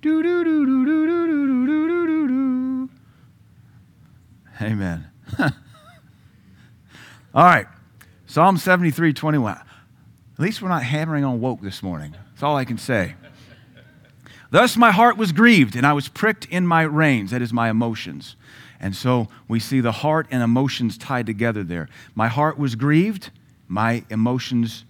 [0.00, 2.90] Do, do, do, do, do, do, do, do, do, do.
[4.60, 5.06] Amen.
[5.38, 5.52] all
[7.34, 7.66] right.
[8.26, 9.56] Psalm 73, 21.
[9.56, 9.64] At
[10.38, 12.14] least we're not hammering on woke this morning.
[12.30, 13.14] That's all I can say.
[14.54, 17.68] Thus my heart was grieved, and I was pricked in my reins, that is my
[17.68, 18.36] emotions.
[18.78, 21.88] And so we see the heart and emotions tied together there.
[22.14, 23.32] My heart was grieved,
[23.66, 24.84] my emotions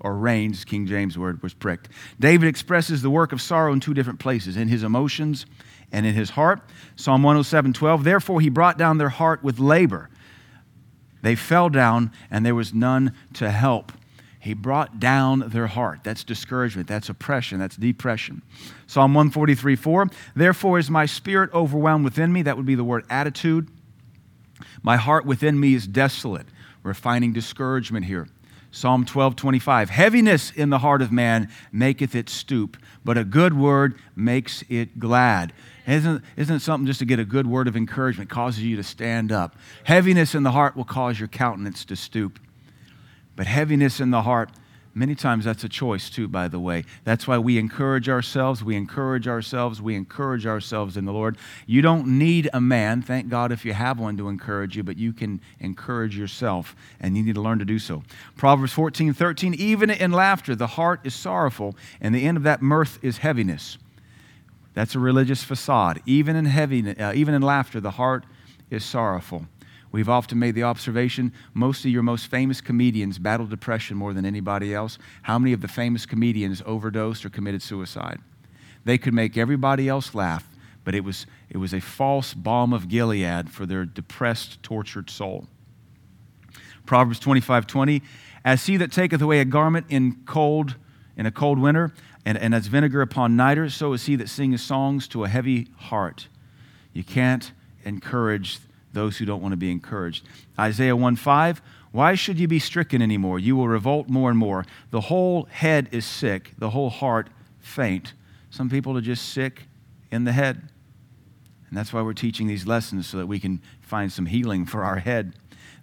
[0.00, 1.88] or reins, King James word was pricked.
[2.20, 5.46] David expresses the work of sorrow in two different places in his emotions
[5.90, 6.60] and in his heart.
[6.96, 10.10] Psalm 107 12, therefore he brought down their heart with labor.
[11.22, 13.92] They fell down, and there was none to help.
[14.46, 16.00] He brought down their heart.
[16.04, 16.86] That's discouragement.
[16.86, 17.58] That's oppression.
[17.58, 18.42] That's depression.
[18.86, 20.06] Psalm 143 4.
[20.36, 22.42] Therefore is my spirit overwhelmed within me.
[22.42, 23.68] That would be the word attitude.
[24.84, 26.46] My heart within me is desolate.
[26.84, 28.28] We're finding discouragement here.
[28.70, 29.90] Psalm 12 25.
[29.90, 35.00] Heaviness in the heart of man maketh it stoop, but a good word makes it
[35.00, 35.52] glad.
[35.88, 39.32] Isn't, isn't something just to get a good word of encouragement causes you to stand
[39.32, 39.56] up?
[39.82, 42.38] Heaviness in the heart will cause your countenance to stoop.
[43.36, 44.50] But heaviness in the heart,
[44.94, 46.84] many times that's a choice too, by the way.
[47.04, 51.36] That's why we encourage ourselves, we encourage ourselves, we encourage ourselves in the Lord.
[51.66, 54.96] You don't need a man, thank God if you have one to encourage you, but
[54.96, 58.02] you can encourage yourself, and you need to learn to do so.
[58.36, 62.62] Proverbs 14 13, even in laughter, the heart is sorrowful, and the end of that
[62.62, 63.76] mirth is heaviness.
[64.72, 66.02] That's a religious facade.
[66.04, 68.24] Even in heaviness, uh, even in laughter, the heart
[68.70, 69.46] is sorrowful.
[69.92, 74.26] We've often made the observation most of your most famous comedians battle depression more than
[74.26, 74.98] anybody else.
[75.22, 78.20] How many of the famous comedians overdosed or committed suicide?
[78.84, 80.48] They could make everybody else laugh,
[80.84, 85.46] but it was, it was a false balm of Gilead for their depressed, tortured soul.
[86.84, 88.02] Proverbs 25 20,
[88.44, 90.76] as he that taketh away a garment in cold,
[91.16, 91.92] in a cold winter,
[92.24, 95.68] and, and as vinegar upon niter, so is he that singeth songs to a heavy
[95.76, 96.28] heart.
[96.92, 97.52] You can't
[97.84, 98.58] encourage
[98.96, 100.26] those who don't want to be encouraged.
[100.58, 103.38] Isaiah 1 5, why should you be stricken anymore?
[103.38, 104.64] You will revolt more and more.
[104.90, 107.28] The whole head is sick, the whole heart
[107.60, 108.14] faint.
[108.50, 109.64] Some people are just sick
[110.10, 110.70] in the head.
[111.68, 114.82] And that's why we're teaching these lessons so that we can find some healing for
[114.82, 115.34] our head.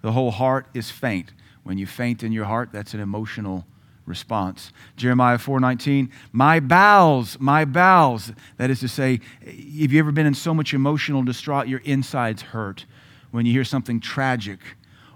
[0.02, 1.32] The whole heart is faint.
[1.63, 3.65] When you faint in your heart, that's an emotional
[4.06, 4.73] response.
[4.97, 10.34] Jeremiah 4:19, "My bowels, my bowels." That is to say, have you ever been in
[10.34, 12.86] so much emotional distraught your insides hurt?
[13.34, 14.60] When you hear something tragic.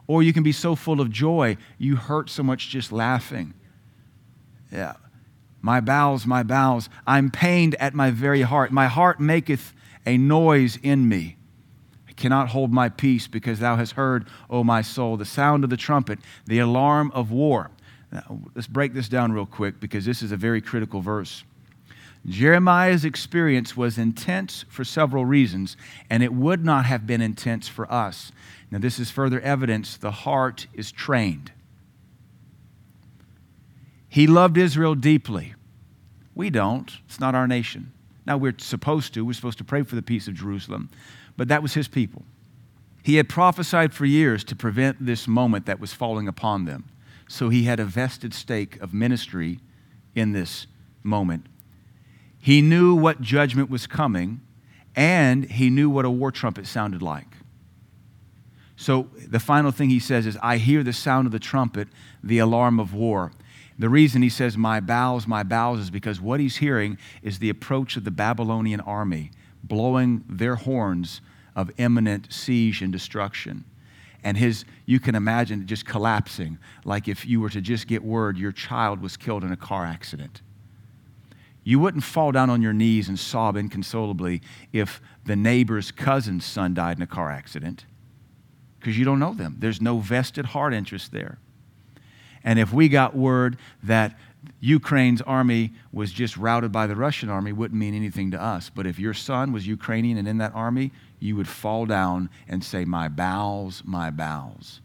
[0.08, 3.54] Or you can be so full of joy, you hurt so much just laughing.
[4.72, 4.94] Yeah.
[5.62, 8.72] My bowels, my bowels, I'm pained at my very heart.
[8.72, 9.74] My heart maketh
[10.06, 11.38] a noise in me.
[12.08, 15.70] I cannot hold my peace because thou hast heard, O my soul, the sound of
[15.70, 17.70] the trumpet, the alarm of war.
[18.12, 21.44] Now, let's break this down real quick because this is a very critical verse.
[22.26, 25.78] Jeremiah's experience was intense for several reasons,
[26.10, 28.32] and it would not have been intense for us.
[28.70, 31.52] Now, this is further evidence the heart is trained.
[34.10, 35.54] He loved Israel deeply.
[36.36, 37.94] We don't, it's not our nation.
[38.26, 40.90] Now, we're supposed to, we're supposed to pray for the peace of Jerusalem,
[41.38, 42.24] but that was his people.
[43.04, 46.90] He had prophesied for years to prevent this moment that was falling upon them.
[47.30, 49.60] So he had a vested stake of ministry
[50.14, 50.68] in this
[51.04, 51.46] moment
[52.48, 54.40] he knew what judgment was coming,
[54.96, 57.28] and he knew what a war trumpet sounded like.
[58.78, 61.90] So the final thing he says is, I hear the sound of the trumpet,
[62.24, 63.34] the alarm of war.
[63.78, 67.50] The reason he says, My bowels, my bowels, is because what he's hearing is the
[67.50, 69.32] approach of the Babylonian army
[69.62, 71.20] blowing their horns
[71.54, 73.66] of imminent siege and destruction.
[74.24, 78.38] And his, you can imagine just collapsing, like if you were to just get word
[78.38, 80.42] your child was killed in a car accident.
[81.68, 86.74] You wouldn't fall down on your knees and sob inconsolably if the neighbor's cousin's son
[86.74, 87.84] died in a car accident
[88.80, 89.58] because you don't know them.
[89.60, 91.40] There's no vested heart interest there.
[92.42, 94.18] And if we got word that
[94.62, 98.72] Ukraine's army was just routed by the Russian army, wouldn't mean anything to us.
[98.74, 102.64] But if your son was Ukrainian and in that army, you would fall down and
[102.64, 104.80] say, My bowels, my bowels.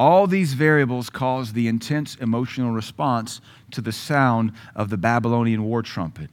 [0.00, 5.82] All these variables cause the intense emotional response to the sound of the Babylonian war
[5.82, 6.30] trumpet.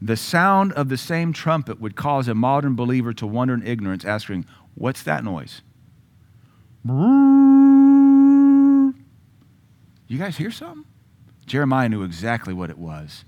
[0.00, 4.06] The sound of the same trumpet would cause a modern believer to wonder in ignorance,
[4.06, 5.60] asking, What's that noise?
[10.08, 10.86] You guys hear something?
[11.44, 13.26] Jeremiah knew exactly what it was,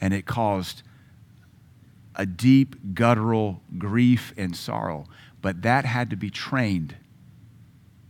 [0.00, 0.84] and it caused
[2.14, 5.06] a deep, guttural grief and sorrow.
[5.42, 6.94] But that had to be trained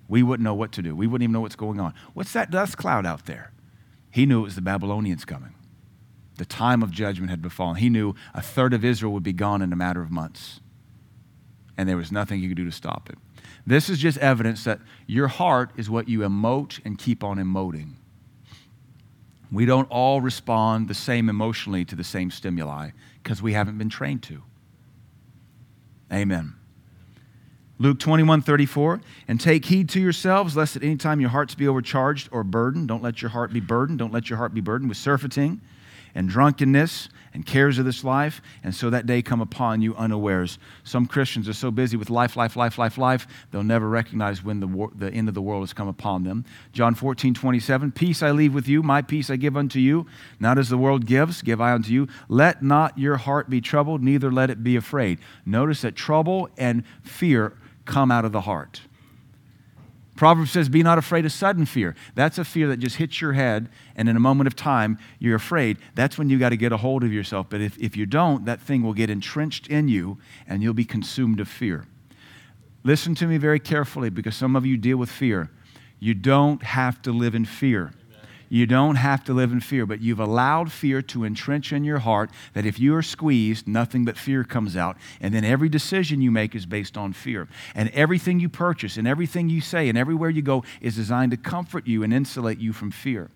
[0.09, 0.97] we wouldn't know what to do.
[0.97, 1.95] We wouldn't even know what's going on.
[2.15, 3.53] What's that dust cloud out there?
[4.11, 5.55] He knew it was the Babylonians coming.
[6.39, 7.77] The time of judgment had befallen.
[7.77, 10.61] He knew a third of Israel would be gone in a matter of months.
[11.77, 13.19] And there was nothing he could do to stop it.
[13.67, 17.95] This is just evidence that your heart is what you emote and keep on emoting.
[19.51, 22.91] We don't all respond the same emotionally to the same stimuli
[23.23, 24.43] because we haven't been trained to.
[26.13, 26.58] Amen.
[27.81, 31.68] Luke 21, 34, and take heed to yourselves, lest at any time your hearts be
[31.68, 32.89] overcharged or burdened.
[32.89, 33.99] Don't let your heart be burdened.
[34.01, 35.61] Don't let your heart be burdened with surfeiting
[36.14, 40.59] and drunkenness and cares of this life, and so that day come upon you unawares.
[40.83, 44.61] Some Christians are so busy with life, life, life, life, life, they'll never recognize when
[44.61, 46.45] the, war, the end of the world has come upon them.
[46.72, 50.07] John 14, 27, Peace I leave with you, my peace I give unto you.
[50.41, 52.09] Not as the world gives, give I unto you.
[52.29, 55.18] Let not your heart be troubled, neither let it be afraid.
[55.45, 57.53] Notice that trouble and fear
[57.89, 58.82] come out of the heart.
[60.14, 61.95] Proverbs says, Be not afraid of sudden fear.
[62.14, 65.36] That's a fear that just hits your head, and in a moment of time, you're
[65.36, 65.78] afraid.
[65.95, 67.47] That's when you got to get a hold of yourself.
[67.49, 70.84] But if, if you don't, that thing will get entrenched in you, and you'll be
[70.84, 71.86] consumed of fear.
[72.82, 75.51] Listen to me very carefully because some of you deal with fear.
[76.01, 77.93] You don't have to live in fear.
[78.51, 81.99] You don't have to live in fear, but you've allowed fear to entrench in your
[81.99, 84.97] heart that if you are squeezed, nothing but fear comes out.
[85.21, 87.47] And then every decision you make is based on fear.
[87.75, 91.37] And everything you purchase and everything you say and everywhere you go is designed to
[91.37, 93.31] comfort you and insulate you from fear.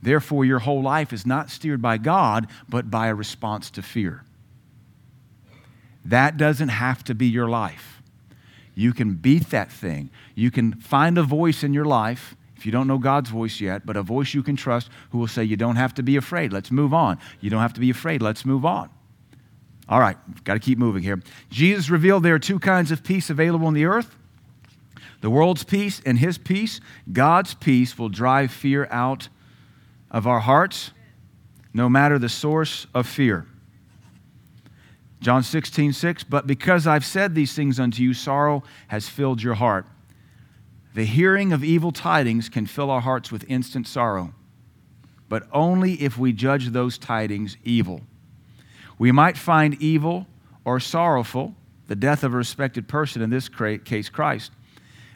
[0.00, 4.24] Therefore, your whole life is not steered by God, but by a response to fear.
[6.04, 8.02] That doesn't have to be your life.
[8.74, 10.10] You can beat that thing.
[10.34, 13.84] You can find a voice in your life if you don't know God's voice yet,
[13.84, 16.52] but a voice you can trust who will say, You don't have to be afraid.
[16.52, 17.18] Let's move on.
[17.40, 18.22] You don't have to be afraid.
[18.22, 18.88] Let's move on.
[19.88, 21.20] All right, got to keep moving here.
[21.50, 24.14] Jesus revealed there are two kinds of peace available on the earth
[25.22, 26.80] the world's peace and his peace.
[27.12, 29.28] God's peace will drive fear out
[30.12, 30.92] of our hearts,
[31.74, 33.44] no matter the source of fear.
[35.20, 39.54] John 16, 6, but because I've said these things unto you, sorrow has filled your
[39.54, 39.84] heart.
[40.94, 44.34] The hearing of evil tidings can fill our hearts with instant sorrow,
[45.28, 48.02] but only if we judge those tidings evil.
[48.98, 50.26] We might find evil
[50.64, 51.54] or sorrowful
[51.88, 54.52] the death of a respected person, in this case, Christ.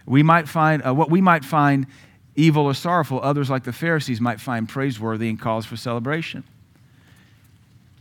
[0.05, 1.87] We might find uh, what we might find
[2.35, 6.45] evil or sorrowful, others, like the Pharisees, might find praiseworthy and cause for celebration.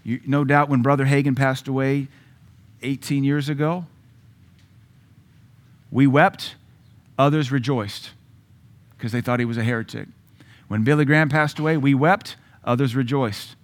[0.04, 2.08] You, no doubt when Brother Hagin passed away
[2.82, 3.86] 18 years ago,
[5.92, 6.56] we wept
[7.18, 8.12] Others rejoiced
[8.98, 10.08] because they thought he was a heretic.
[10.68, 13.56] When Billy Graham passed away, we wept, others rejoiced.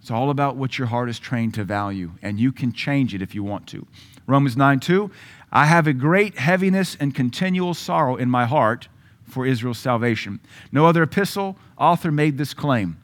[0.00, 3.22] It's all about what your heart is trained to value, and you can change it
[3.22, 3.86] if you want to.
[4.26, 5.10] Romans 9 2,
[5.50, 8.88] I have a great heaviness and continual sorrow in my heart
[9.24, 10.40] for Israel's salvation.
[10.70, 12.98] No other epistle author made this claim.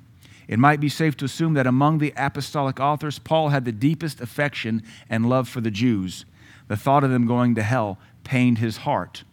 [0.47, 4.21] It might be safe to assume that among the apostolic authors, Paul had the deepest
[4.21, 6.25] affection and love for the Jews.
[6.71, 9.25] The thought of them going to hell pained his heart.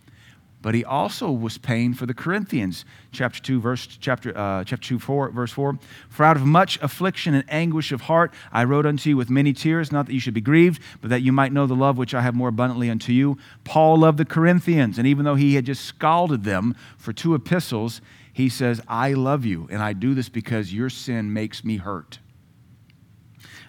[0.63, 4.97] But he also was pained for the Corinthians, chapter 2, verse, chapter, uh, chapter 2,
[4.97, 5.77] 4, verse 4.
[6.09, 9.53] For out of much affliction and anguish of heart I wrote unto you with many
[9.53, 12.15] tears, not that you should be grieved, but that you might know the love which
[12.15, 13.37] I have more abundantly unto you.
[13.63, 18.01] Paul loved the Corinthians, and even though he had just scalded them for two epistles,
[18.33, 22.17] he says, I love you, and I do this because your sin makes me hurt.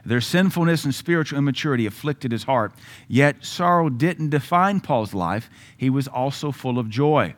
[0.04, 2.72] Their sinfulness and spiritual immaturity afflicted his heart.
[3.08, 7.34] Yet sorrow didn't define Paul's life, he was also full of joy.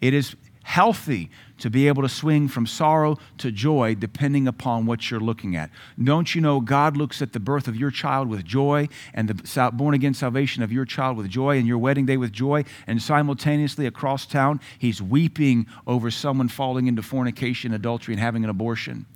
[0.00, 5.10] It is healthy to be able to swing from sorrow to joy depending upon what
[5.10, 5.70] you're looking at.
[6.02, 9.70] Don't you know God looks at the birth of your child with joy and the
[9.72, 13.02] born again salvation of your child with joy and your wedding day with joy, and
[13.02, 19.06] simultaneously across town, He's weeping over someone falling into fornication, adultery, and having an abortion.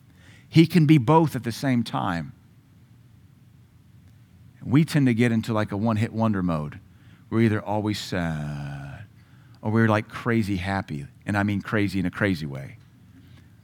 [0.49, 2.33] He can be both at the same time
[4.67, 6.81] we tend to get into like a one hit wonder mode.
[7.31, 9.05] We're either always sad
[9.63, 11.07] or we're like crazy happy.
[11.25, 12.79] And I mean crazy in a crazy way.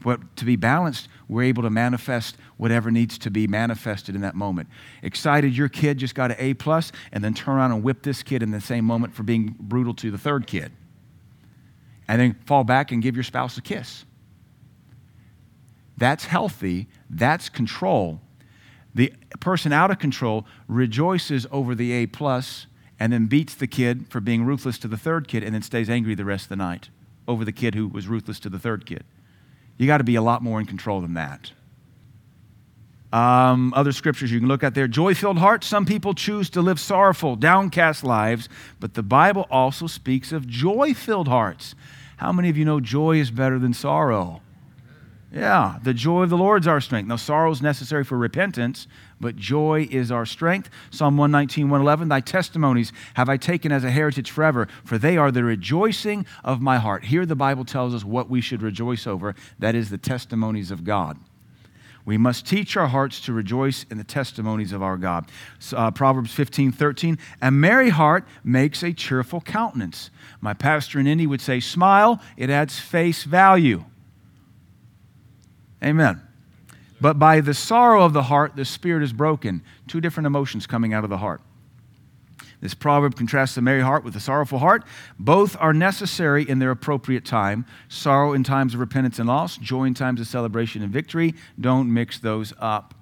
[0.01, 4.35] But to be balanced, we're able to manifest whatever needs to be manifested in that
[4.35, 4.69] moment.
[5.03, 8.23] Excited your kid just got an A plus, and then turn around and whip this
[8.23, 10.73] kid in the same moment for being brutal to the third kid.
[12.09, 14.05] And then fall back and give your spouse a kiss.
[15.97, 18.21] That's healthy, that's control,
[18.95, 22.67] the person out of control rejoices over the A plus
[23.01, 25.91] and then beats the kid for being ruthless to the third kid and then stays
[25.91, 26.89] angry the rest of the night
[27.27, 29.05] over the kid who was ruthless to the third kid.
[29.79, 31.53] You got to be a lot more in control than that.
[33.13, 34.89] Um, other scriptures you can look at there.
[34.89, 35.67] Joy filled hearts.
[35.67, 38.49] Some people choose to live sorrowful, downcast lives,
[38.81, 41.75] but the Bible also speaks of joy filled hearts.
[42.17, 44.41] How many of you know joy is better than sorrow?
[45.33, 47.09] Yeah, the joy of the Lord is our strength.
[47.09, 48.87] Now, sorrow is necessary for repentance,
[49.19, 50.69] but joy is our strength.
[50.91, 55.31] Psalm 119, 111, Thy testimonies have I taken as a heritage forever, for they are
[55.31, 57.05] the rejoicing of my heart.
[57.05, 60.85] Here, the Bible tells us what we should rejoice over that is, the testimonies of
[60.85, 61.17] God.
[62.05, 65.31] We must teach our hearts to rejoice in the testimonies of our God.
[65.73, 67.17] Uh, Proverbs 15, 13.
[67.41, 70.11] A merry heart makes a cheerful countenance.
[70.43, 73.85] My pastor in Indy would say, smile, it adds face value.
[75.83, 76.21] Amen.
[77.01, 79.63] But by the sorrow of the heart, the spirit is broken.
[79.89, 81.41] Two different emotions coming out of the heart.
[82.61, 84.85] This proverb contrasts the merry heart with the sorrowful heart.
[85.19, 87.67] Both are necessary in their appropriate time.
[87.89, 91.35] Sorrow in times of repentance and loss, joy in times of celebration and victory.
[91.61, 92.95] Don't mix those up.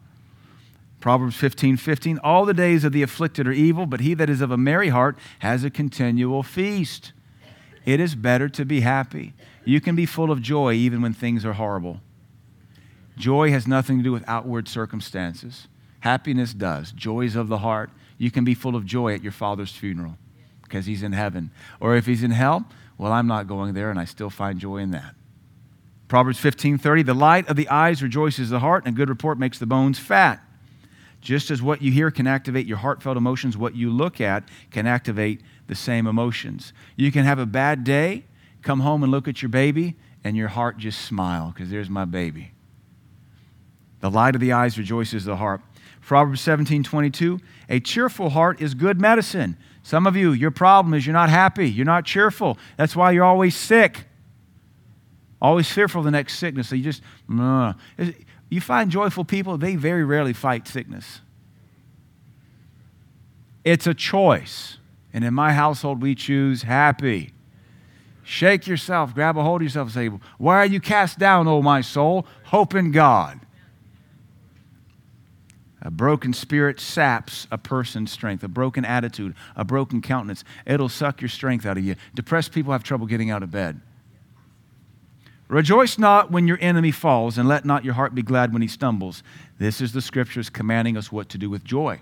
[1.00, 2.18] Proverbs 15 15.
[2.24, 4.88] All the days of the afflicted are evil, but he that is of a merry
[4.88, 7.12] heart has a continual feast.
[7.84, 9.34] It is better to be happy.
[9.66, 12.00] You can be full of joy even when things are horrible.
[13.16, 15.68] Joy has nothing to do with outward circumstances.
[16.00, 16.92] Happiness does.
[16.92, 17.90] Joys of the heart.
[18.18, 20.16] You can be full of joy at your father's funeral
[20.62, 21.50] because he's in heaven.
[21.80, 24.78] Or if he's in hell, well, I'm not going there, and I still find joy
[24.78, 25.14] in that.
[26.08, 29.58] Proverbs 15:30, the light of the eyes rejoices the heart, and a good report makes
[29.58, 30.42] the bones fat.
[31.20, 34.86] Just as what you hear can activate your heartfelt emotions, what you look at can
[34.86, 36.72] activate the same emotions.
[36.96, 38.24] You can have a bad day,
[38.62, 42.04] come home and look at your baby, and your heart just smile because there's my
[42.04, 42.52] baby.
[44.00, 45.60] The light of the eyes rejoices the heart.
[46.00, 47.38] Proverbs 17 22,
[47.68, 49.56] a cheerful heart is good medicine.
[49.82, 52.58] Some of you, your problem is you're not happy, you're not cheerful.
[52.76, 54.04] That's why you're always sick,
[55.40, 56.68] always fearful of the next sickness.
[56.68, 57.02] So you just,
[58.48, 61.20] you find joyful people, they very rarely fight sickness.
[63.64, 64.78] It's a choice.
[65.12, 67.32] And in my household, we choose happy.
[68.22, 71.62] Shake yourself, grab a hold of yourself, and say, Why are you cast down, O
[71.62, 72.26] my soul?
[72.44, 73.40] Hope in God.
[75.82, 78.44] A broken spirit saps a person's strength.
[78.44, 81.96] A broken attitude, a broken countenance, it'll suck your strength out of you.
[82.14, 83.80] Depressed people have trouble getting out of bed.
[85.48, 88.68] Rejoice not when your enemy falls, and let not your heart be glad when he
[88.68, 89.22] stumbles.
[89.58, 92.00] This is the scriptures commanding us what to do with joy.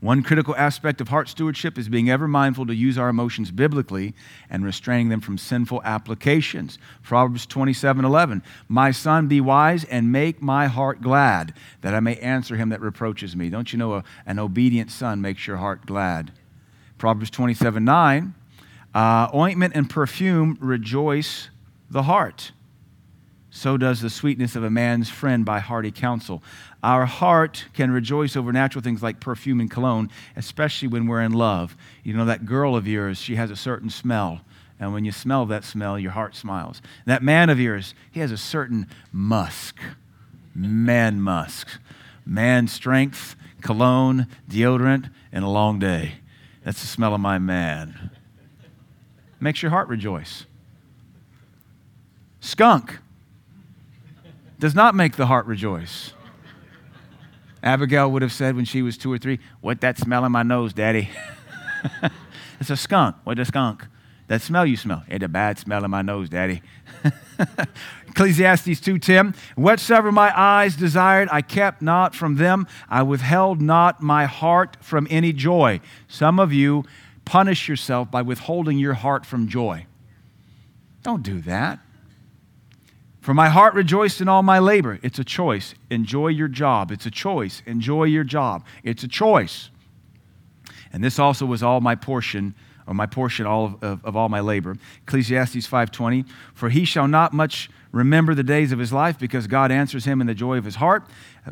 [0.00, 4.14] One critical aspect of heart stewardship is being ever mindful to use our emotions biblically
[4.48, 6.78] and restraining them from sinful applications.
[7.02, 8.44] Proverbs 27 11.
[8.68, 12.80] My son, be wise and make my heart glad, that I may answer him that
[12.80, 13.50] reproaches me.
[13.50, 16.30] Don't you know a, an obedient son makes your heart glad?
[16.96, 18.34] Proverbs 27 9.
[18.94, 21.50] Uh, ointment and perfume rejoice
[21.90, 22.52] the heart
[23.58, 26.44] so does the sweetness of a man's friend by hearty counsel.
[26.80, 31.32] Our heart can rejoice over natural things like perfume and cologne, especially when we're in
[31.32, 31.76] love.
[32.04, 34.42] You know, that girl of yours, she has a certain smell.
[34.78, 36.80] And when you smell that smell, your heart smiles.
[37.04, 39.80] That man of yours, he has a certain musk,
[40.54, 41.66] man musk,
[42.24, 46.18] man strength, cologne, deodorant, and a long day.
[46.64, 48.12] That's the smell of my man.
[49.40, 50.46] Makes your heart rejoice.
[52.38, 53.00] Skunk
[54.58, 56.12] does not make the heart rejoice.
[57.62, 60.42] Abigail would have said when she was two or three, What that smell in my
[60.42, 61.10] nose, Daddy?
[62.60, 63.16] it's a skunk.
[63.24, 63.86] What a skunk?
[64.28, 65.04] That smell you smell.
[65.08, 66.62] It's a bad smell in my nose, Daddy.
[68.08, 74.26] Ecclesiastes 2:10 Whatsoever my eyes desired I kept not from them I withheld not my
[74.26, 75.80] heart from any joy.
[76.08, 76.84] Some of you
[77.24, 79.86] punish yourself by withholding your heart from joy.
[81.02, 81.78] Don't do that.
[83.28, 84.98] For my heart rejoiced in all my labor.
[85.02, 85.74] It's a choice.
[85.90, 86.90] Enjoy your job.
[86.90, 87.60] It's a choice.
[87.66, 88.64] Enjoy your job.
[88.82, 89.68] It's a choice.
[90.94, 92.54] And this also was all my portion,
[92.86, 94.78] or my portion all of, of, of all my labor.
[95.02, 99.70] Ecclesiastes 5.20, For he shall not much remember the days of his life because God
[99.70, 101.06] answers him in the joy of his heart.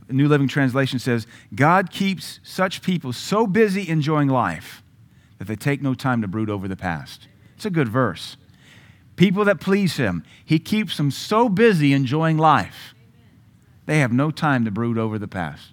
[0.08, 4.82] New Living Translation says, God keeps such people so busy enjoying life
[5.36, 7.28] that they take no time to brood over the past.
[7.54, 8.38] It's a good verse
[9.16, 10.22] people that please him.
[10.44, 12.94] He keeps them so busy enjoying life,
[13.86, 15.72] they have no time to brood over the past.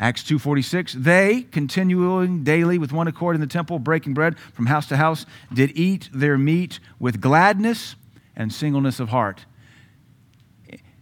[0.00, 4.86] Acts 2:46 They continuing daily with one accord in the temple breaking bread from house
[4.86, 7.96] to house did eat their meat with gladness
[8.36, 9.44] and singleness of heart.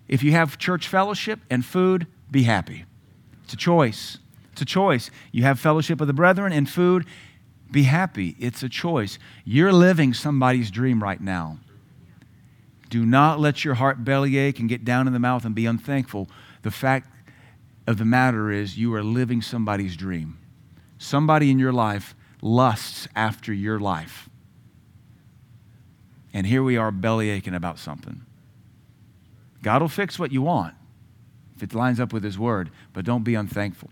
[0.08, 2.84] If you have church fellowship and food, be happy.
[3.44, 4.18] It's a choice.
[4.52, 5.10] It's a choice.
[5.32, 7.04] You have fellowship of the brethren and food
[7.76, 8.34] be happy.
[8.40, 9.18] It's a choice.
[9.44, 11.58] You're living somebody's dream right now.
[12.88, 16.26] Do not let your heart bellyache and get down in the mouth and be unthankful.
[16.62, 17.10] The fact
[17.86, 20.38] of the matter is, you are living somebody's dream.
[20.96, 24.30] Somebody in your life lusts after your life.
[26.32, 28.24] And here we are bellyaching about something.
[29.62, 30.74] God will fix what you want
[31.56, 33.90] if it lines up with His word, but don't be unthankful.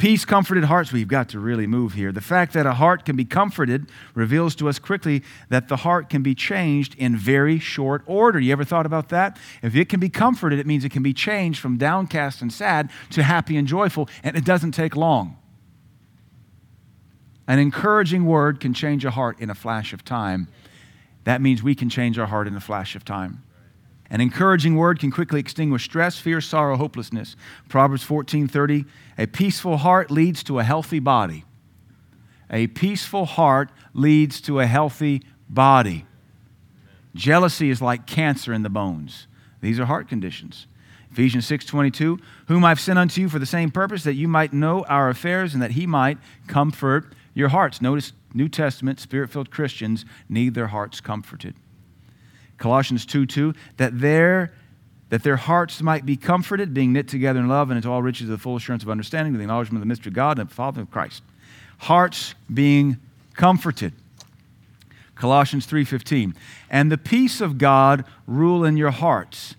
[0.00, 0.94] Peace, comforted hearts.
[0.94, 2.10] We've got to really move here.
[2.10, 6.08] The fact that a heart can be comforted reveals to us quickly that the heart
[6.08, 8.40] can be changed in very short order.
[8.40, 9.38] You ever thought about that?
[9.60, 12.88] If it can be comforted, it means it can be changed from downcast and sad
[13.10, 15.36] to happy and joyful, and it doesn't take long.
[17.46, 20.48] An encouraging word can change a heart in a flash of time.
[21.24, 23.42] That means we can change our heart in a flash of time.
[24.10, 27.36] An encouraging word can quickly extinguish stress, fear, sorrow, hopelessness.
[27.68, 28.84] Proverbs 14:30,
[29.16, 31.44] a peaceful heart leads to a healthy body.
[32.50, 36.06] A peaceful heart leads to a healthy body.
[37.14, 39.28] Jealousy is like cancer in the bones.
[39.60, 40.66] These are heart conditions.
[41.12, 44.84] Ephesians 6:22, whom I've sent unto you for the same purpose that you might know
[44.84, 47.80] our affairs and that he might comfort your hearts.
[47.80, 51.54] Notice New Testament spirit-filled Christians need their hearts comforted.
[52.60, 54.52] Colossians 2 2, that their,
[55.08, 58.24] that their hearts might be comforted, being knit together in love and into all riches
[58.24, 60.48] of the full assurance of understanding, to the acknowledgement of the mystery of God and
[60.48, 61.22] the Father of Christ.
[61.78, 62.98] Hearts being
[63.34, 63.94] comforted.
[65.14, 66.34] Colossians 3:15
[66.70, 69.54] and the peace of God rule in your hearts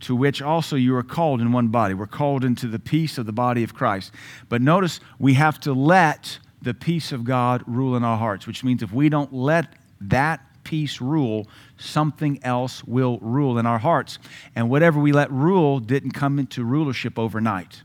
[0.00, 3.26] to which also you are called in one body we're called into the peace of
[3.26, 4.12] the body of Christ
[4.48, 8.64] but notice we have to let the peace of God rule in our hearts which
[8.64, 11.48] means if we don't let that peace rule,
[11.78, 14.18] something else will rule in our hearts.
[14.54, 17.82] And whatever we let rule didn't come into rulership overnight.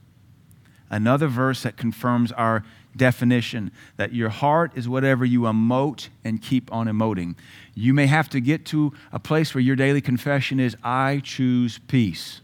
[0.89, 2.63] Another verse that confirms our
[2.95, 7.35] definition that your heart is whatever you emote and keep on emoting.
[7.73, 11.79] You may have to get to a place where your daily confession is, I choose
[11.87, 12.41] peace.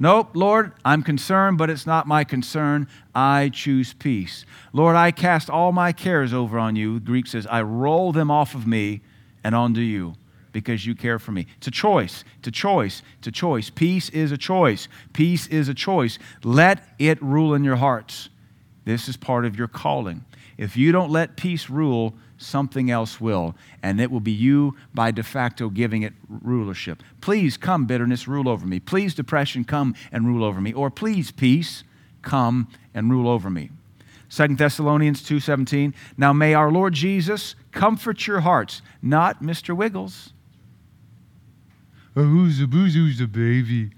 [0.00, 2.86] Nope, Lord, I'm concerned, but it's not my concern.
[3.16, 4.44] I choose peace.
[4.72, 7.00] Lord, I cast all my cares over on you.
[7.00, 9.00] The Greek says, I roll them off of me
[9.42, 10.14] and onto you
[10.58, 11.46] because you care for me.
[11.58, 12.24] It's a choice.
[12.40, 13.02] It's a choice.
[13.18, 13.70] It's a choice.
[13.70, 14.88] Peace is a choice.
[15.12, 16.18] Peace is a choice.
[16.42, 18.28] Let it rule in your hearts.
[18.84, 20.24] This is part of your calling.
[20.56, 23.54] If you don't let peace rule, something else will,
[23.84, 27.04] and it will be you by de facto giving it rulership.
[27.20, 28.80] Please come, bitterness, rule over me.
[28.80, 30.72] Please, depression, come and rule over me.
[30.72, 31.84] Or please, peace,
[32.22, 33.70] come and rule over me.
[34.28, 39.76] 2 Thessalonians 2:17 Now may our Lord Jesus comfort your hearts, not Mr.
[39.76, 40.32] Wiggles.
[42.18, 43.92] Oh, who's the booze, who's the baby?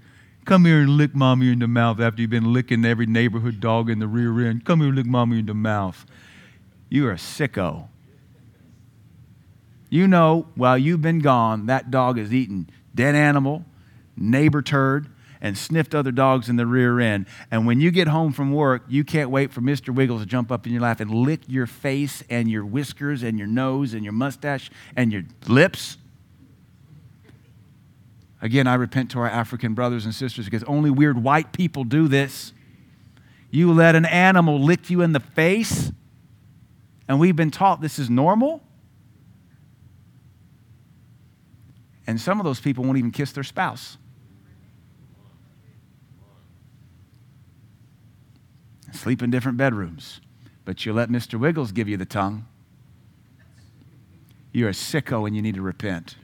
[0.45, 3.89] Come here and lick mommy in the mouth after you've been licking every neighborhood dog
[3.89, 4.63] in the rear end.
[4.63, 6.05] Come here and lick mommy in the mouth.
[6.87, 7.87] You are a sicko.
[9.89, 13.65] You know, while you've been gone, that dog is eating dead animal,
[14.15, 15.07] neighbor turd,
[15.41, 17.25] and sniffed other dogs in the rear end.
[17.49, 19.89] And when you get home from work, you can't wait for Mr.
[19.95, 23.39] Wiggles to jump up in your lap and lick your face and your whiskers and
[23.39, 25.97] your nose and your mustache and your lips.
[28.41, 32.07] Again, I repent to our African brothers and sisters because only weird white people do
[32.07, 32.53] this.
[33.51, 35.91] You let an animal lick you in the face,
[37.07, 38.61] and we've been taught this is normal.
[42.07, 43.97] And some of those people won't even kiss their spouse.
[48.93, 50.21] sleep in different bedrooms,
[50.65, 51.39] but you let Mr.
[51.39, 52.45] Wiggles give you the tongue.
[54.51, 56.17] You're a sicko and you need to repent.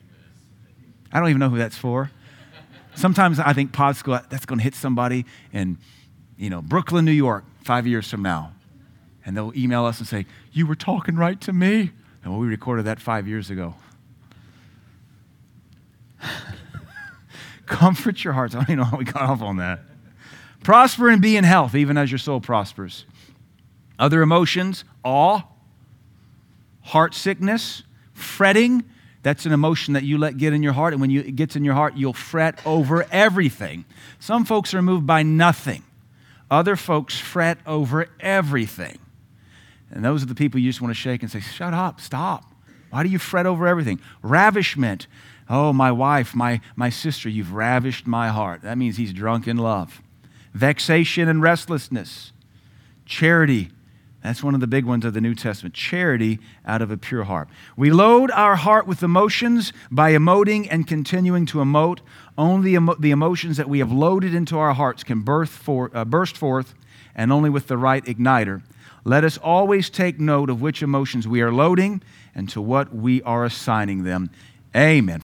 [1.12, 2.12] I don't even know who that's for.
[2.96, 5.78] Sometimes I think pod school, that's going to hit somebody in,
[6.38, 8.54] you know, Brooklyn, New York, five years from now.
[9.26, 11.92] And they'll email us and say, You were talking right to me.
[12.24, 13.76] And well, we recorded that five years ago.
[17.66, 18.56] Comfort your hearts.
[18.56, 19.82] I don't even know how we got off on that.
[20.64, 23.06] Prosper and be in health, even as your soul prospers.
[24.00, 25.42] Other emotions, awe,
[26.82, 27.84] heart sickness,
[28.14, 28.84] fretting.
[29.24, 31.56] That's an emotion that you let get in your heart, and when you, it gets
[31.56, 33.86] in your heart, you'll fret over everything.
[34.20, 35.84] Some folks are moved by nothing.
[36.50, 39.00] Other folks fret over everything.
[39.92, 42.46] And those are the people you just want to shake and say, Shut up, stop.
[42.90, 44.00] Why do you fret over everything?
[44.22, 45.08] Ravishment.
[45.50, 48.62] Oh, my wife, my, my sister, you've ravished my heart.
[48.62, 50.02] That means he's drunk in love
[50.54, 52.32] vexation and restlessness.
[53.06, 53.70] Charity,
[54.28, 55.74] that's one of the big ones of the New Testament.
[55.74, 57.48] Charity out of a pure heart.
[57.78, 62.00] We load our heart with emotions by emoting and continuing to emote.
[62.38, 66.36] Only emo- the emotions that we have loaded into our hearts can for, uh, burst
[66.36, 66.76] forth,
[67.16, 68.64] and only with the right igniter.
[69.06, 72.02] Let us always take note of which emotions we are loading
[72.36, 74.30] and to what we are assigning them.
[74.76, 75.16] Amen.